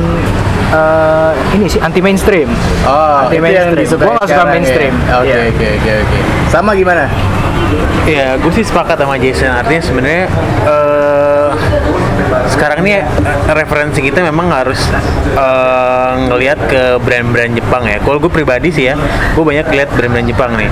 eh, 0.68 1.32
ini 1.54 1.66
sih 1.68 1.80
anti 1.80 2.00
mainstream 2.00 2.48
Oh, 2.84 3.26
anti 3.26 3.38
mainstream 3.38 3.76
gue 3.76 4.14
nggak 4.14 4.28
suka 4.28 4.40
ya? 4.40 4.48
mainstream 4.48 4.94
Oke, 5.12 5.26
Iya. 5.26 5.38
oke, 5.50 5.68
oke, 5.74 5.92
oke. 6.00 6.20
Sama 6.48 6.72
gimana? 6.74 7.10
Ya, 8.06 8.38
gue 8.38 8.52
sih 8.52 8.62
sepakat 8.62 8.96
sama 8.96 9.18
Jason. 9.18 9.50
Artinya 9.50 9.82
sebenarnya 9.82 10.26
eh, 10.64 11.35
sekarang 12.66 12.82
eh, 12.90 13.06
referensi 13.54 14.02
kita 14.02 14.26
memang 14.26 14.50
harus 14.50 14.82
eh, 15.38 16.12
ngelihat 16.26 16.60
ke 16.66 16.84
brand-brand 16.98 17.54
Jepang 17.54 17.86
ya. 17.86 18.02
Kalau 18.02 18.18
gue 18.18 18.32
pribadi 18.34 18.74
sih 18.74 18.90
ya, 18.90 18.98
gue 19.38 19.44
banyak 19.46 19.70
lihat 19.70 19.94
brand-brand 19.94 20.26
Jepang 20.26 20.58
nih. 20.58 20.66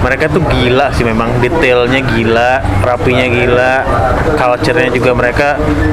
Mereka 0.00 0.32
tuh 0.32 0.40
gila 0.48 0.88
sih 0.96 1.04
memang 1.04 1.36
detailnya 1.44 2.00
gila, 2.00 2.64
rapinya 2.80 3.28
gila, 3.28 3.74
culture-nya 4.40 4.88
juga 4.88 5.12
mereka 5.12 5.48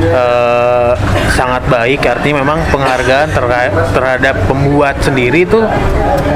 eh, 0.08 0.92
sangat 1.36 1.68
baik. 1.68 2.00
Artinya 2.08 2.48
memang 2.48 2.64
penghargaan 2.72 3.28
terka- 3.36 3.76
terhadap 3.92 4.36
pembuat 4.48 5.04
sendiri 5.04 5.44
tuh 5.44 5.68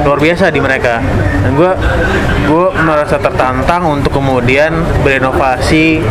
luar 0.04 0.20
biasa 0.20 0.52
di 0.52 0.60
mereka. 0.60 1.00
Dan 1.40 1.56
gue 1.56 1.72
gue 2.52 2.66
merasa 2.84 3.16
tertantang 3.16 3.88
untuk 3.88 4.12
kemudian 4.12 4.76
berinovasi 5.00 6.04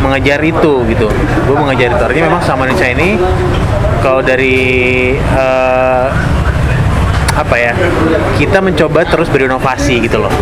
mengejar 0.00 0.40
itu 0.42 0.84
gitu. 0.88 1.08
Gue 1.46 1.56
mengejar 1.56 1.94
itu. 1.94 2.02
Artinya 2.02 2.24
memang 2.32 2.42
sama 2.42 2.66
Indonesia 2.66 2.90
ini 2.90 3.20
kalau 4.00 4.20
dari 4.24 4.58
eh, 5.16 6.08
apa 7.30 7.56
ya 7.56 7.72
kita 8.36 8.58
mencoba 8.60 9.06
terus 9.06 9.30
berinovasi 9.30 10.02
gitu 10.04 10.20
loh. 10.20 10.32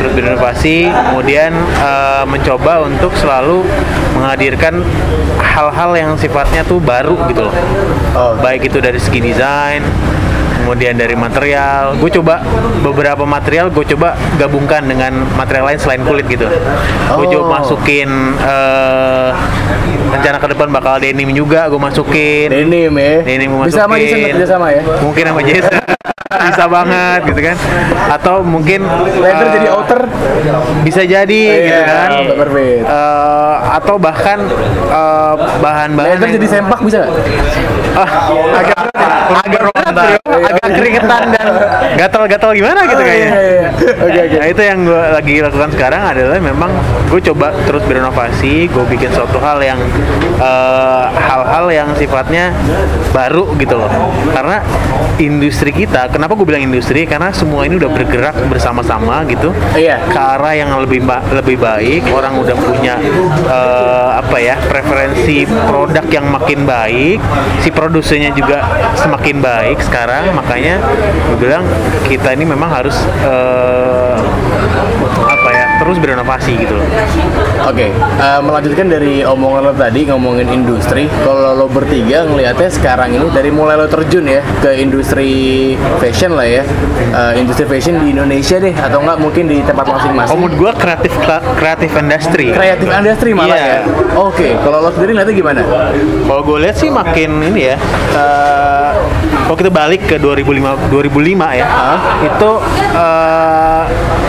Terus 0.00 0.12
berinovasi 0.12 0.90
kemudian 0.90 1.52
eh, 1.80 2.24
mencoba 2.28 2.84
untuk 2.84 3.12
selalu 3.16 3.62
menghadirkan 4.16 4.80
hal-hal 5.40 5.90
yang 5.96 6.12
sifatnya 6.16 6.64
tuh 6.64 6.80
baru 6.80 7.16
gitu 7.30 7.48
loh. 7.48 7.54
Oh. 8.16 8.32
baik 8.40 8.72
itu 8.72 8.80
dari 8.80 8.96
segi 8.96 9.20
desain 9.20 9.84
kemudian 10.66 10.98
dari 10.98 11.14
material 11.14 11.94
gue 11.94 12.10
coba 12.12 12.42
beberapa 12.82 13.22
material 13.22 13.70
gue 13.70 13.86
coba 13.86 14.08
gabungkan 14.34 14.82
dengan 14.82 15.14
material 15.32 15.70
lain 15.70 15.78
selain 15.78 16.02
kulit 16.02 16.26
gitu 16.26 16.42
gue 16.42 16.58
Oh. 17.16 17.30
coba 17.32 17.62
masukin 17.62 18.10
eh, 18.36 19.30
rencana 20.08 20.36
ke 20.36 20.48
depan 20.50 20.68
bakal 20.68 20.98
denim 20.98 21.30
juga 21.30 21.70
gue 21.70 21.78
masukin 21.78 22.50
Denim 22.50 22.90
ya. 22.92 23.22
Denim 23.22 23.48
mau 23.48 23.62
Bisa 23.62 23.80
sama 23.80 23.94
masukin. 23.94 24.10
Jason 24.10 24.30
kerja 24.32 24.46
sama 24.48 24.66
ya. 24.68 24.82
mungkin 24.98 25.22
sama 25.24 25.40
Jason 25.40 25.70
bisa 26.26 26.64
banget 26.66 27.20
gitu 27.24 27.40
kan 27.40 27.56
atau 28.10 28.40
mungkin 28.40 28.82
Leather 29.16 29.46
eh, 29.46 29.52
jadi 29.54 29.68
outer. 29.70 30.00
bisa 30.82 31.02
jadi 31.02 31.40
gitu 31.56 31.70
Iya, 31.72 31.80
kan 31.84 32.08
outer 32.20 32.48
fit. 32.50 32.82
Eh, 32.82 33.54
atau 33.72 33.94
bahkan 33.96 34.38
eh, 34.88 35.34
bahan-bahan 35.58 36.08
Leather 36.12 36.28
jadi 36.32 36.46
sempak 36.50 36.80
bisa? 36.82 37.06
Ah, 37.94 38.08
agak 38.54 38.78
agak 39.36 39.60
bro. 39.62 39.72
agak 40.36 40.68
keringetan 40.68 41.32
dan 41.32 41.46
gatal-gatal 41.96 42.50
gimana 42.52 42.84
gitu 42.84 42.98
Oh, 42.98 43.06
kayaknya. 43.06 43.30
iya, 43.30 43.40
iya. 43.40 43.68
Oke 43.96 44.18
oke. 44.20 44.36
Nah 44.36 44.48
itu 44.50 44.62
yang 44.62 44.78
gue 44.82 45.02
lagi 45.08 45.34
lakukan 45.40 45.70
sekarang 45.72 46.02
adalah 46.04 46.36
memang 46.36 46.70
gue 47.06 47.20
coba 47.24 47.56
terus 47.64 47.80
berinovasi, 47.84 48.68
gue 48.68 48.84
bikin 48.86 49.08
suatu 49.10 49.38
hal 49.38 49.58
yang 49.60 49.80
eh, 50.36 51.04
hal-hal 51.08 51.66
yang 51.70 51.88
sifatnya 51.94 52.52
baru 53.10 53.48
gitu 53.56 53.74
loh. 53.74 53.88
Karena 54.28 54.60
industri 55.16 55.72
kita, 55.72 56.12
kenapa 56.16 56.32
gue 56.32 56.46
bilang 56.48 56.64
industri? 56.64 57.04
Karena 57.04 57.28
semua 57.28 57.68
ini 57.68 57.76
udah 57.76 57.92
bergerak 57.92 58.32
bersama-sama 58.48 59.20
gitu 59.28 59.52
Iya. 59.76 60.00
ke 60.08 60.16
arah 60.16 60.56
yang 60.56 60.72
lebih 60.80 61.04
ba- 61.04 61.20
lebih 61.28 61.60
baik. 61.60 62.08
Orang 62.08 62.40
udah 62.40 62.56
punya 62.56 62.96
eh, 63.44 64.10
apa 64.16 64.36
ya 64.40 64.56
preferensi 64.56 65.44
produk 65.44 66.08
yang 66.08 66.26
makin 66.26 66.64
baik, 66.64 67.20
si 67.60 67.68
produsennya 67.68 68.32
juga 68.32 68.64
semakin 68.96 69.44
baik 69.44 69.78
sekarang. 69.84 70.32
Makanya 70.32 70.80
gue 71.28 71.36
bilang 71.38 71.62
kita 72.08 72.32
ini 72.32 72.48
memang 72.48 72.72
harus 72.72 72.96
eh, 73.20 74.16
apa 75.26 75.48
ya 75.50 75.66
terus 75.76 76.00
berinovasi 76.00 76.56
gitu 76.56 76.74
loh. 76.74 76.86
Oke, 77.66 77.90
eh, 77.90 78.40
melanjutkan 78.46 78.86
dari 78.86 79.26
omongan 79.26 79.60
lo 79.66 79.72
tadi 79.74 80.06
ngomongin 80.06 80.46
industri. 80.46 81.10
Kalau 81.26 81.50
lo 81.52 81.66
bertiga 81.66 82.22
ngelihatnya 82.22 82.70
sekarang 82.70 83.10
ini 83.10 83.26
dari 83.34 83.50
mulai 83.50 83.74
lo 83.74 83.90
terjun 83.90 84.22
ya 84.22 84.38
ke 84.62 84.78
industri 84.78 85.74
fashion 85.98 86.38
lah 86.38 86.46
ya, 86.46 86.62
Eh, 87.06 87.32
industri 87.40 87.64
fashion 87.64 87.96
di 87.98 88.12
Indonesia 88.12 88.60
deh, 88.60 88.70
atau 88.70 89.00
enggak 89.00 89.18
mungkin 89.18 89.48
di 89.48 89.58
tempat 89.64 89.88
masing-masing. 89.88 90.30
Oh, 90.30 90.38
menurut 90.38 90.56
gue 90.58 90.72
kreatif 90.76 91.12
kreatif 91.56 91.90
industri. 91.96 92.52
Kreatif 92.52 92.86
industri 92.86 93.30
malah 93.32 93.56
Iya. 93.56 93.66
ya. 93.66 93.80
Oke, 94.14 94.48
kalau 94.60 94.84
lo 94.84 94.90
sendiri 94.92 95.16
nanti 95.16 95.32
gimana? 95.32 95.64
Kalau 96.22 96.42
gue 96.44 96.58
lihat 96.60 96.76
sih 96.76 96.86
makin 96.86 97.30
ini 97.42 97.72
ya. 97.72 97.76
eh, 98.14 98.90
kalau 99.46 99.56
kita 99.56 99.70
balik 99.70 100.02
ke 100.06 100.16
2005 100.18 100.90
2005 100.90 101.60
ya, 101.60 101.66
itu 102.24 102.50
eh, 102.94 103.82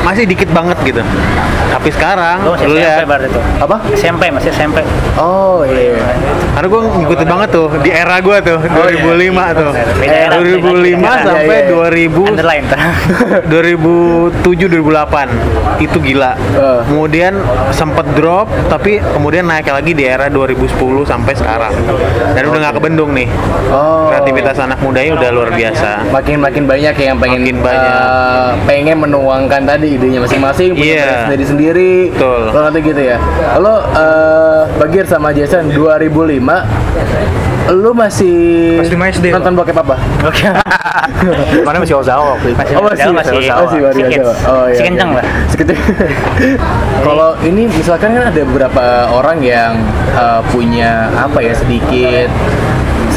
masih 0.05 0.23
dikit 0.23 0.49
banget 0.55 0.77
gitu. 0.87 1.01
Tapi 1.67 1.89
sekarang 1.91 2.41
Lo 2.47 2.55
masih 2.55 2.67
lu 2.71 2.79
SMP 2.79 3.03
baru 3.03 3.23
itu. 3.27 3.39
Apa? 3.59 3.75
SMP 3.93 4.23
masih 4.31 4.49
SMP. 4.55 4.81
Oh 5.19 5.67
iya. 5.67 5.99
karena 6.57 6.67
gue 6.73 6.81
ngikutin 7.01 7.27
banget 7.29 7.49
tuh 7.53 7.67
di 7.85 7.89
era 7.93 8.17
gue 8.17 8.37
tuh 8.41 8.57
2005 8.57 9.61
tuh 9.61 9.71
Beda 10.01 10.17
era, 10.17 10.35
2005 10.41 10.81
beda 10.81 11.05
era. 11.05 11.21
sampai 11.21 11.57
Iya, 11.57 11.69
iya, 11.69 11.77
iya. 11.93 12.09
2000 12.09 12.29
Underline. 12.33 12.65
2007 13.45 14.73
2008 14.73 15.29
itu 15.85 15.97
gila. 16.01 16.33
Eh. 16.33 16.79
Kemudian 16.89 17.33
sempat 17.69 18.05
drop 18.17 18.49
tapi 18.71 18.97
kemudian 19.01 19.45
naik 19.45 19.69
lagi 19.69 19.91
di 19.93 20.01
era 20.07 20.31
2010 20.31 20.73
sampai 21.05 21.33
sekarang. 21.37 21.73
Dan 22.33 22.43
udah 22.49 22.59
nggak 22.69 22.75
kebendung 22.81 23.11
nih. 23.13 23.29
Oh. 23.69 24.09
Kreativitas 24.09 24.57
anak 24.57 24.79
mudanya 24.87 25.11
udah 25.19 25.29
luar 25.35 25.49
biasa. 25.51 25.89
Makin 26.09 26.37
makin 26.39 26.63
banyak 26.63 26.93
ya 26.95 27.05
yang 27.13 27.19
pengen 27.19 27.41
Makin 27.43 27.57
banyak. 27.59 27.91
eh, 27.91 28.49
pengen 28.63 28.97
menuangkan 29.03 29.61
tadi 29.67 29.87
idenya 29.99 30.19
masing-masing 30.23 30.73
punya 30.73 31.03
brand 31.03 31.23
sendiri 31.27 31.43
sendiri. 31.45 31.93
Betul. 32.15 32.41
Lo 32.55 32.59
nanti 32.63 32.79
gitu 32.81 33.01
ya. 33.01 33.17
Lo 33.59 33.75
eh 33.91 34.61
Bagir 34.79 35.05
sama 35.09 35.33
Jason 35.35 35.67
2005 35.73 36.39
lu 37.67 37.91
masih 37.91 38.79
5 38.79 38.95
SD, 39.19 39.25
nonton 39.27 39.51
bokep 39.51 39.75
apa? 39.75 39.99
Oke. 40.23 40.47
Mana 41.67 41.83
masih 41.83 41.99
Ozawa 41.99 42.39
waktu 42.39 42.55
itu. 42.55 42.59
Masih 42.63 42.73
Oh 42.79 42.83
masih, 42.87 43.11
masih 43.11 43.33
masih, 43.35 43.51
masih 43.51 43.79
baru 43.83 43.99
Sikit. 43.99 44.19
Jawa. 44.23 44.33
Oh 44.47 44.65
iya. 44.71 44.77
Si 44.77 44.81
kencang 44.87 45.09
iya. 45.11 45.17
lah. 45.19 45.25
Sekencang. 45.51 45.79
Kalau 47.07 47.29
ini 47.43 47.63
misalkan 47.67 48.09
kan 48.15 48.23
ada 48.31 48.41
beberapa 48.47 48.85
orang 49.11 49.43
yang 49.43 49.83
eh, 50.15 50.41
punya 50.47 51.11
apa 51.19 51.43
ya 51.43 51.51
sedikit 51.51 52.31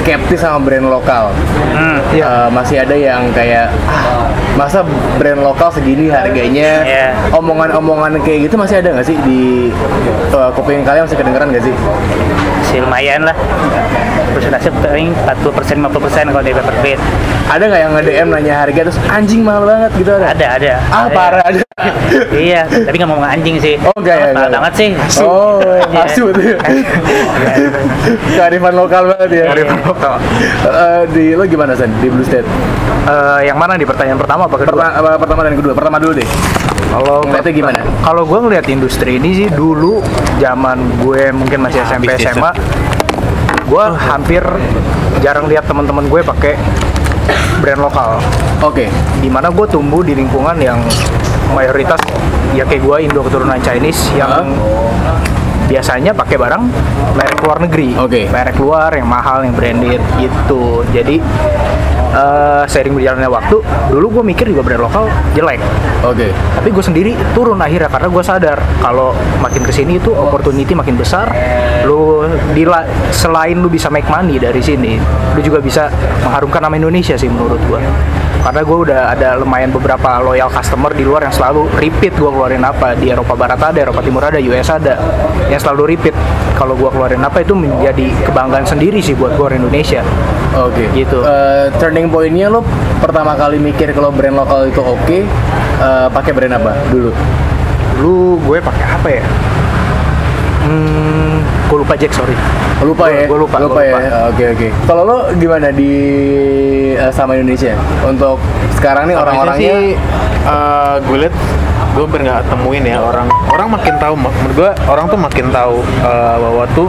skeptis 0.01 0.41
sama 0.41 0.59
brand 0.65 0.89
lokal. 0.89 1.29
Hmm. 1.77 1.99
Eh, 2.11 2.49
masih 2.51 2.83
ada 2.83 2.97
yang 2.97 3.29
kayak 3.37 3.69
"Ah, 3.87 4.27
masa 4.61 4.85
brand 5.16 5.40
lokal 5.40 5.73
segini 5.73 6.12
harganya 6.12 6.85
Iya. 6.85 7.07
omongan-omongan 7.33 8.20
kayak 8.20 8.44
gitu 8.44 8.55
masih 8.55 8.77
ada 8.77 8.92
nggak 8.92 9.07
sih 9.07 9.16
di 9.18 9.73
eh, 10.29 10.51
kuping 10.53 10.85
kalian 10.85 11.09
masih 11.09 11.16
kedengeran 11.16 11.49
nggak 11.49 11.64
sih 11.64 11.73
Masih 12.61 12.85
lumayan 12.85 13.25
lah. 13.25 13.35
Persentase 14.31 14.70
paling 14.77 15.11
40 15.16 15.51
persen 15.51 15.77
50 15.81 15.90
persen 15.99 16.25
kalau 16.29 16.38
di 16.40 16.53
paper 16.53 16.77
bait. 16.79 17.01
ada 17.49 17.66
nggak 17.66 17.81
yang 17.81 17.92
nge-DM 17.92 18.29
nanya 18.31 18.55
harga 18.61 18.81
terus 18.85 18.99
anjing 19.09 19.42
mahal 19.42 19.66
banget 19.66 19.90
gitu 19.96 20.12
ada 20.12 20.29
Ada 20.29 20.46
ada. 20.55 20.73
ah 20.87 21.03
Ada. 21.03 21.11
parah 21.11 21.42
ada 21.42 21.61
iya, 22.37 22.62
tapi 22.68 22.94
nggak 22.94 23.09
ngomong 23.09 23.25
anjing 23.27 23.57
sih. 23.57 23.75
Oh, 23.81 23.96
enggak 23.96 24.12
ya, 24.14 24.27
Mahal 24.31 24.37
enggak. 24.37 24.61
banget 24.61 24.73
sih. 24.77 24.88
oh 25.25 25.59
Iya. 25.90 26.05
asu 26.05 26.25
tuh 26.29 26.44
kearifan 28.31 28.75
lokal 28.75 29.03
banget 29.09 29.31
ya 29.33 29.44
Kearifan 29.49 29.81
lokal. 29.83 30.14
Eh, 30.62 31.03
di 31.11 31.25
lo 31.33 31.42
gimana 31.44 31.73
Sen 31.73 31.90
di 31.99 32.07
Blue 32.07 32.23
State 32.23 32.46
Eh, 33.01 33.40
yang 33.42 33.57
mana 33.57 33.75
di 33.75 33.83
pertanyaan 33.83 34.20
pertama 34.20 34.44
apa 34.51 34.57
kedua? 34.59 34.75
pertama, 34.75 34.91
apa, 34.99 35.11
pertama 35.23 35.41
dan 35.47 35.55
kedua 35.55 35.73
pertama 35.79 35.97
dulu 36.03 36.13
deh 36.19 36.29
Kalau 36.91 37.23
Ngeliatnya 37.23 37.55
gimana? 37.55 37.81
Kalau 38.03 38.23
gue 38.27 38.39
ngeliat 38.43 38.67
industri 38.67 39.23
ini 39.23 39.31
sih 39.31 39.49
dulu 39.55 40.03
zaman 40.43 41.07
gue 41.07 41.31
mungkin 41.31 41.63
masih 41.63 41.87
SMP 41.87 42.19
SMA, 42.19 42.51
gue 43.71 43.85
hampir 44.11 44.43
jarang 45.23 45.47
lihat 45.47 45.71
teman-teman 45.71 46.11
gue 46.11 46.19
pakai 46.27 46.59
brand 47.63 47.79
lokal. 47.79 48.19
oke 48.59 48.91
Di 49.23 49.31
mana 49.31 49.55
gue 49.55 49.67
tumbuh 49.71 50.03
di 50.03 50.19
lingkungan 50.19 50.59
yang 50.59 50.83
mayoritas 51.55 52.03
ya 52.59 52.67
kayak 52.67 52.83
gue 52.83 52.97
Indo 53.07 53.23
keturunan 53.23 53.63
Chinese 53.63 54.11
yang 54.19 54.51
biasanya 55.71 56.11
pakai 56.11 56.35
barang 56.35 56.63
merek 57.15 57.39
luar 57.47 57.63
negeri, 57.63 57.95
Oke. 57.95 58.27
merek 58.27 58.59
luar 58.59 58.91
yang 58.91 59.07
mahal, 59.07 59.47
yang 59.47 59.55
branded 59.55 60.03
gitu. 60.19 60.83
Jadi 60.91 61.23
eh 62.11 62.62
seiring 62.66 62.99
berjalannya 62.99 63.31
waktu, 63.31 63.57
dulu 63.90 64.20
gue 64.20 64.25
mikir 64.35 64.51
juga 64.51 64.66
brand 64.66 64.83
lokal 64.87 65.05
jelek. 65.35 65.62
Oke. 66.03 66.35
Tapi 66.35 66.68
gue 66.75 66.85
sendiri 66.85 67.12
turun 67.33 67.59
akhirnya 67.62 67.87
karena 67.87 68.09
gue 68.11 68.25
sadar 68.25 68.59
kalau 68.83 69.14
makin 69.38 69.62
ke 69.62 69.73
sini 69.73 70.03
itu 70.03 70.11
opportunity 70.11 70.75
makin 70.75 70.99
besar. 70.99 71.31
Lu 71.87 72.27
dila, 72.53 72.85
selain 73.14 73.57
lu 73.59 73.70
bisa 73.70 73.88
make 73.88 74.07
money 74.11 74.37
dari 74.37 74.61
sini 74.61 74.99
lu 75.31 75.40
juga 75.40 75.62
bisa 75.62 75.87
mengharumkan 76.27 76.61
nama 76.66 76.75
Indonesia 76.75 77.14
sih 77.14 77.31
menurut 77.31 77.62
gue 77.70 77.81
karena 78.40 78.61
gue 78.64 78.79
udah 78.88 79.01
ada 79.12 79.29
lumayan 79.37 79.68
beberapa 79.68 80.16
loyal 80.25 80.49
customer 80.49 80.88
di 80.96 81.05
luar 81.05 81.29
yang 81.29 81.35
selalu 81.35 81.68
repeat 81.77 82.16
gue 82.16 82.31
keluarin 82.33 82.64
apa. 82.64 82.96
Di 82.96 83.12
Eropa 83.12 83.37
Barat 83.37 83.61
ada 83.61 83.79
Eropa 83.85 84.01
Timur 84.01 84.25
ada 84.25 84.40
US 84.40 84.68
ada 84.73 84.96
yang 85.51 85.59
selalu 85.59 85.93
repeat 85.93 86.15
kalau 86.55 86.73
gue 86.73 86.87
keluarin 86.87 87.19
apa 87.21 87.43
itu 87.43 87.53
menjadi 87.53 88.07
kebanggaan 88.25 88.63
sendiri 88.63 89.03
sih 89.03 89.13
buat 89.13 89.35
gue 89.35 89.45
orang 89.45 89.61
Indonesia 89.61 90.01
Oke. 90.51 90.87
Gitu. 90.93 91.19
Eh, 91.21 91.71
turning 91.77 92.07
pointnya 92.07 92.47
lo 92.47 92.63
pertama 92.99 93.35
kali 93.35 93.59
mikir 93.59 93.91
kalau 93.91 94.11
brand 94.11 94.35
lokal 94.35 94.67
itu 94.67 94.79
oke, 94.79 95.19
eh, 95.77 96.09
pakai 96.09 96.31
brand 96.31 96.55
apa 96.55 96.73
dulu? 96.89 97.11
lu 97.99 98.15
gue 98.41 98.59
pakai 98.59 98.87
apa 98.89 99.09
ya 99.11 99.25
Hmm, 100.61 101.41
gue 101.67 101.79
lupa 101.79 101.97
Jack 101.97 102.13
sorry. 102.13 102.37
Lupa 102.81 103.09
Gua- 103.09 103.13
ya? 103.15 103.25
gua 103.27 103.39
lupa, 103.41 103.57
Lupa 103.59 103.81
gua 103.81 103.85
ya? 103.85 104.29
Oke 104.29 104.45
oke. 104.53 104.69
Kalau 104.85 105.03
lo 105.03 105.17
gimana 105.35 105.73
di 105.73 105.93
eh, 106.93 107.09
sama 107.11 107.33
Indonesia? 107.33 107.73
Untuk 108.05 108.37
sekarang 108.77 109.09
nih 109.09 109.17
orang-orangnya 109.17 109.75
sih 109.75 109.97
gue 111.01 111.19
liat 111.19 111.35
gue 111.90 112.03
hampir 112.07 112.22
nggak 112.22 112.46
temuin 112.46 112.85
ya 112.87 113.03
orang 113.03 113.26
orang 113.50 113.68
makin 113.74 113.94
tahu 113.98 114.14
menurut 114.14 114.55
gue 114.55 114.70
orang 114.87 115.05
tuh 115.11 115.18
makin 115.18 115.46
tahu 115.50 115.83
eh, 115.83 116.37
bahwa 116.38 116.64
tuh 116.72 116.88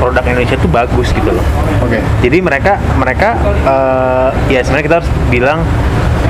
produk 0.00 0.24
Indonesia 0.24 0.56
tuh 0.56 0.70
bagus 0.72 1.08
gitu 1.12 1.30
loh 1.36 1.44
Oke. 1.84 2.00
jadi 2.24 2.38
mereka 2.40 2.80
mereka 2.96 3.36
eh, 3.64 4.28
ya 4.48 4.60
sebenarnya 4.64 4.86
kita 4.88 4.96
harus 5.04 5.10
bilang 5.28 5.60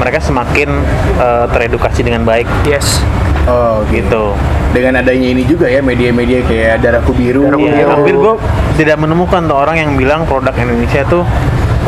mereka 0.03 0.19
semakin 0.19 0.69
eh, 1.19 1.47
teredukasi 1.51 2.03
dengan 2.03 2.27
baik 2.27 2.47
Yes. 2.67 3.01
Oh 3.49 3.81
gitu. 3.89 4.35
gitu 4.35 4.58
Dengan 4.69 5.01
adanya 5.01 5.29
ini 5.33 5.43
juga 5.49 5.65
ya 5.67 5.81
media-media 5.81 6.45
kayak 6.45 6.85
Darahku 6.85 7.17
Biru. 7.17 7.49
Darahku 7.49 7.67
Biru. 7.67 7.89
hampir 7.89 8.15
gue 8.15 8.35
tidak 8.77 8.97
menemukan 9.01 9.41
tuh 9.49 9.57
orang 9.57 9.77
yang 9.81 9.91
bilang 9.97 10.29
produk 10.29 10.53
Indonesia 10.55 11.03
tuh 11.09 11.25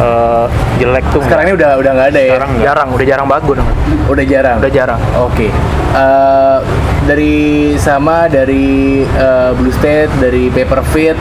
eh, 0.00 0.46
jelek 0.80 1.04
tuh 1.12 1.20
Sekarang 1.22 1.44
ini 1.46 1.54
udah 1.60 1.70
udah 1.76 1.90
nggak 1.92 2.08
ada 2.10 2.20
ya? 2.20 2.30
sekarang. 2.34 2.50
Jarang, 2.58 2.88
udah 2.90 3.06
jarang 3.06 3.26
banget 3.28 3.42
gue 3.44 3.56
denger. 3.60 3.74
Udah 4.08 4.24
jarang. 4.24 4.56
Udah 4.64 4.72
jarang. 4.72 5.00
Oke. 5.20 5.48
Eh, 5.90 6.58
dari 7.04 7.36
sama 7.76 8.26
dari 8.26 9.02
eh, 9.04 9.50
Blue 9.54 9.74
State, 9.74 10.10
dari 10.16 10.48
Paper 10.48 10.80
Fit, 10.86 11.18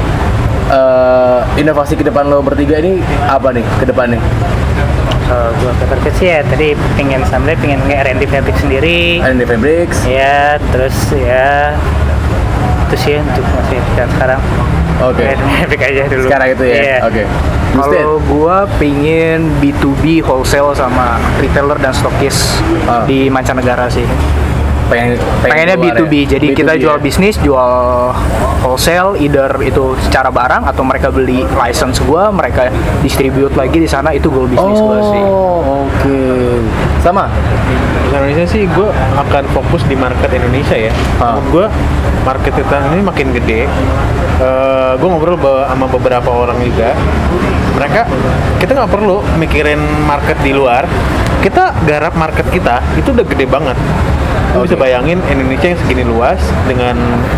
eh, 0.69 1.39
inovasi 1.57 1.93
ke 1.93 2.03
depan 2.03 2.29
lo 2.29 2.39
bertiga 2.39 2.79
ini 2.79 2.97
apa 3.27 3.51
nih 3.51 3.65
ke 3.77 3.85
depannya? 3.85 4.21
Kalau 5.29 5.53
gue 5.55 5.71
keterkait 5.77 6.15
sih 6.17 6.27
ya 6.27 6.39
tadi 6.41 6.73
pengen 6.97 7.21
sampai 7.23 7.53
pengen 7.55 7.77
nge-R&D 7.85 8.25
fabrik 8.25 8.57
sendiri. 8.57 9.21
Ada 9.21 9.45
Fabrics. 9.45 10.01
Ya, 10.09 10.57
terus 10.73 10.97
ya 11.13 11.77
itu 12.89 12.95
sih 12.97 13.15
untuk 13.21 13.45
masih 13.53 13.77
dan 13.93 14.09
sekarang. 14.17 14.41
Oke. 15.05 15.37
Fabrik 15.61 15.81
aja 15.85 16.01
dulu. 16.09 16.25
Sekarang 16.25 16.47
itu 16.49 16.63
ya. 16.65 16.75
Iya. 16.81 16.97
Oke. 17.05 17.23
State. 17.69 18.01
Kalau 18.01 18.17
gua 18.25 18.65
pingin 18.81 19.53
B2B 19.61 20.25
wholesale 20.25 20.73
sama 20.73 21.21
retailer 21.37 21.77
dan 21.77 21.93
stokis 21.93 22.57
Ah. 22.89 23.05
di 23.05 23.29
mancanegara 23.29 23.85
sih. 23.85 24.09
Pengen, 24.89 25.15
Pengennya 25.45 25.75
keluar 25.77 25.95
B2B. 25.95 26.13
ya? 26.25 26.25
Jadi 26.35 26.45
kita 26.51 26.73
B2B 26.75 26.81
jual 26.83 26.97
ya? 26.97 27.01
bisnis, 27.01 27.35
jual 27.39 27.73
wholesale 28.65 29.15
either 29.21 29.49
itu 29.63 29.95
secara 30.09 30.27
barang 30.33 30.67
atau 30.67 30.83
mereka 30.83 31.07
beli 31.13 31.45
license 31.55 32.01
gua, 32.03 32.33
mereka 32.33 32.67
distribute 32.99 33.53
lagi 33.55 33.79
di 33.79 33.87
sana 33.87 34.11
itu 34.11 34.27
goal 34.27 34.49
bisnis 34.49 34.79
gua 34.81 34.99
sih. 35.13 35.23
Oh, 35.23 35.85
oke. 35.87 36.19
Sama. 36.99 37.31
Di 38.09 38.15
Indonesia 38.17 38.45
sih 38.45 38.67
gue 38.67 38.89
akan 39.15 39.43
fokus 39.55 39.81
di 39.87 39.95
market 39.95 40.27
Indonesia 40.35 40.75
ya. 40.75 40.91
Ah. 41.21 41.39
Menurut 41.39 41.47
gue 41.51 41.65
market 42.27 42.53
kita 42.57 42.75
ini 42.93 43.03
makin 43.03 43.27
gede. 43.35 43.61
gue 44.99 45.07
ngobrol 45.07 45.35
sama 45.39 45.85
beberapa 45.91 46.31
orang 46.31 46.59
juga. 46.63 46.95
Mereka 47.75 48.01
kita 48.63 48.71
nggak 48.75 48.91
perlu 48.91 49.19
mikirin 49.39 49.79
market 50.07 50.39
di 50.43 50.51
luar. 50.55 50.87
Kita 51.39 51.71
garap 51.87 52.19
market 52.19 52.47
kita 52.51 52.83
itu 52.99 53.15
udah 53.15 53.23
gede 53.23 53.45
banget. 53.47 53.77
Lu 54.55 54.65
bisa 54.65 54.75
bayangin 54.75 55.21
Indonesia 55.29 55.71
yang 55.71 55.79
segini 55.79 56.03
luas 56.03 56.41
dengan 56.65 56.97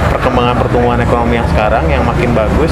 perkembangan 0.10 0.56
pertumbuhan 0.58 1.00
ekonomi 1.04 1.38
yang 1.38 1.50
sekarang 1.52 1.86
yang 1.91 2.02
makin 2.08 2.34
bagus. 2.34 2.71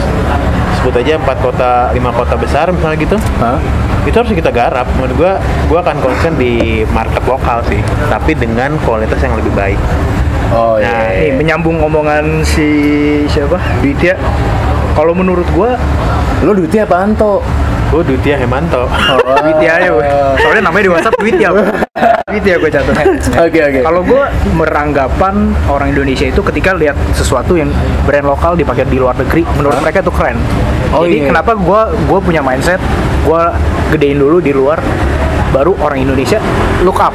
Sebut 0.80 0.96
aja 0.96 1.20
empat 1.20 1.38
kota, 1.44 1.92
lima 1.92 2.15
kota 2.15 2.39
besar 2.39 2.72
misalnya 2.72 2.98
gitu 3.04 3.18
Hah? 3.44 3.60
itu 4.08 4.15
harus 4.15 4.32
kita 4.32 4.50
garap 4.50 4.88
menurut 4.96 5.15
gua 5.20 5.34
gua 5.68 5.80
akan 5.84 6.00
concern 6.02 6.34
di 6.39 6.82
market 6.89 7.22
lokal 7.28 7.62
sih 7.68 7.78
tapi 8.08 8.32
dengan 8.34 8.80
kualitas 8.88 9.20
yang 9.22 9.36
lebih 9.36 9.52
baik 9.54 9.80
Oh 10.50 10.82
Nah, 10.82 11.13
iya. 11.13 11.30
Nih 11.30 11.38
menyambung 11.38 11.78
omongan 11.78 12.42
si 12.42 12.65
siapa? 13.30 13.62
Duitya. 13.86 14.18
Kalau 14.98 15.13
menurut 15.13 15.46
gua 15.54 15.78
Lo 16.42 16.58
duitnya 16.58 16.89
apaan 16.89 17.13
toh? 17.13 17.44
Gua 17.89 18.02
Dutia 18.06 18.38
Hemanto 18.38 18.86
Duitya 19.43 19.71
aja. 19.82 19.89
weh. 19.93 20.06
Soalnya 20.39 20.62
namanya 20.69 20.84
di 20.86 20.91
WhatsApp 20.93 21.15
Duitya. 21.17 21.47
weh. 21.49 21.65
Duitya 22.30 22.56
gue 22.62 22.69
catat. 22.69 22.95
Oke 23.41 23.60
oke. 23.60 23.80
Kalau 23.82 24.02
gue 24.06 24.23
meranggapan 24.54 25.36
orang 25.65 25.89
Indonesia 25.89 26.30
itu 26.30 26.41
ketika 26.45 26.78
lihat 26.78 26.93
sesuatu 27.17 27.58
yang 27.58 27.73
brand 28.06 28.30
lokal 28.30 28.54
dipakai 28.54 28.86
di 28.86 29.02
luar 29.02 29.17
negeri, 29.17 29.41
menurut 29.58 29.82
mereka 29.82 30.06
itu 30.06 30.13
keren. 30.13 30.38
Oh, 30.93 31.06
Jadi 31.06 31.25
iya. 31.25 31.28
kenapa 31.34 31.58
gue 31.58 31.82
gue 32.06 32.19
punya 32.21 32.45
mindset, 32.45 32.78
gue 33.25 33.41
gedein 33.89 34.21
dulu 34.21 34.38
di 34.38 34.54
luar, 34.54 34.78
baru 35.49 35.73
orang 35.82 36.06
Indonesia 36.06 36.38
look 36.86 37.02
up. 37.02 37.13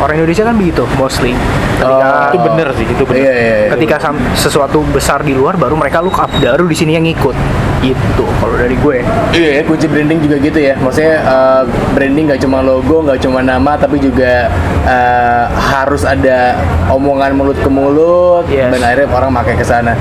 Orang 0.00 0.16
Indonesia 0.16 0.44
kan 0.44 0.56
begitu, 0.56 0.84
mostly. 0.96 1.32
Ketika 1.80 2.32
itu 2.32 2.38
bener 2.44 2.68
sih 2.76 2.84
itu 2.84 3.04
bener 3.08 3.20
Iya 3.20 3.32
iya. 3.32 3.56
iya. 3.64 3.68
ketika 3.76 3.96
sesuatu 4.32 4.84
besar 4.92 5.24
di 5.24 5.32
luar, 5.32 5.56
baru 5.56 5.76
mereka 5.76 6.04
look 6.04 6.16
up. 6.16 6.28
Baru 6.36 6.68
di 6.68 6.76
sini 6.76 6.96
yang 6.96 7.04
ngikut. 7.04 7.36
Itu 7.80 8.24
kalau 8.38 8.60
dari 8.60 8.76
gue. 8.76 9.00
Iya 9.32 9.48
ya, 9.56 9.62
kunci 9.64 9.88
branding 9.88 10.20
juga 10.20 10.36
gitu 10.36 10.58
ya. 10.60 10.76
Maksudnya 10.76 11.16
eh, 11.24 11.62
branding 11.96 12.24
nggak 12.28 12.40
cuma 12.44 12.60
logo, 12.60 13.00
nggak 13.08 13.24
cuma 13.24 13.40
nama, 13.40 13.72
tapi 13.80 13.96
juga 13.96 14.52
eh, 14.84 15.44
harus 15.48 16.04
ada 16.04 16.60
omongan 16.92 17.32
mulut 17.32 17.56
ke 17.56 17.70
mulut 17.72 18.44
Yes. 18.52 18.68
dan 18.72 18.80
akhirnya 18.84 19.08
orang 19.08 19.30
pakai 19.32 19.54
ke 19.56 19.64
sana. 19.64 19.96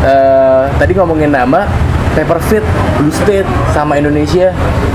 Eh, 0.00 0.64
tadi 0.80 0.96
ngomongin 0.96 1.28
nama, 1.28 1.68
Paperfit, 2.16 2.64
Blue 2.96 3.12
State, 3.12 3.44
sama 3.76 4.00
Indonesia, 4.00 4.50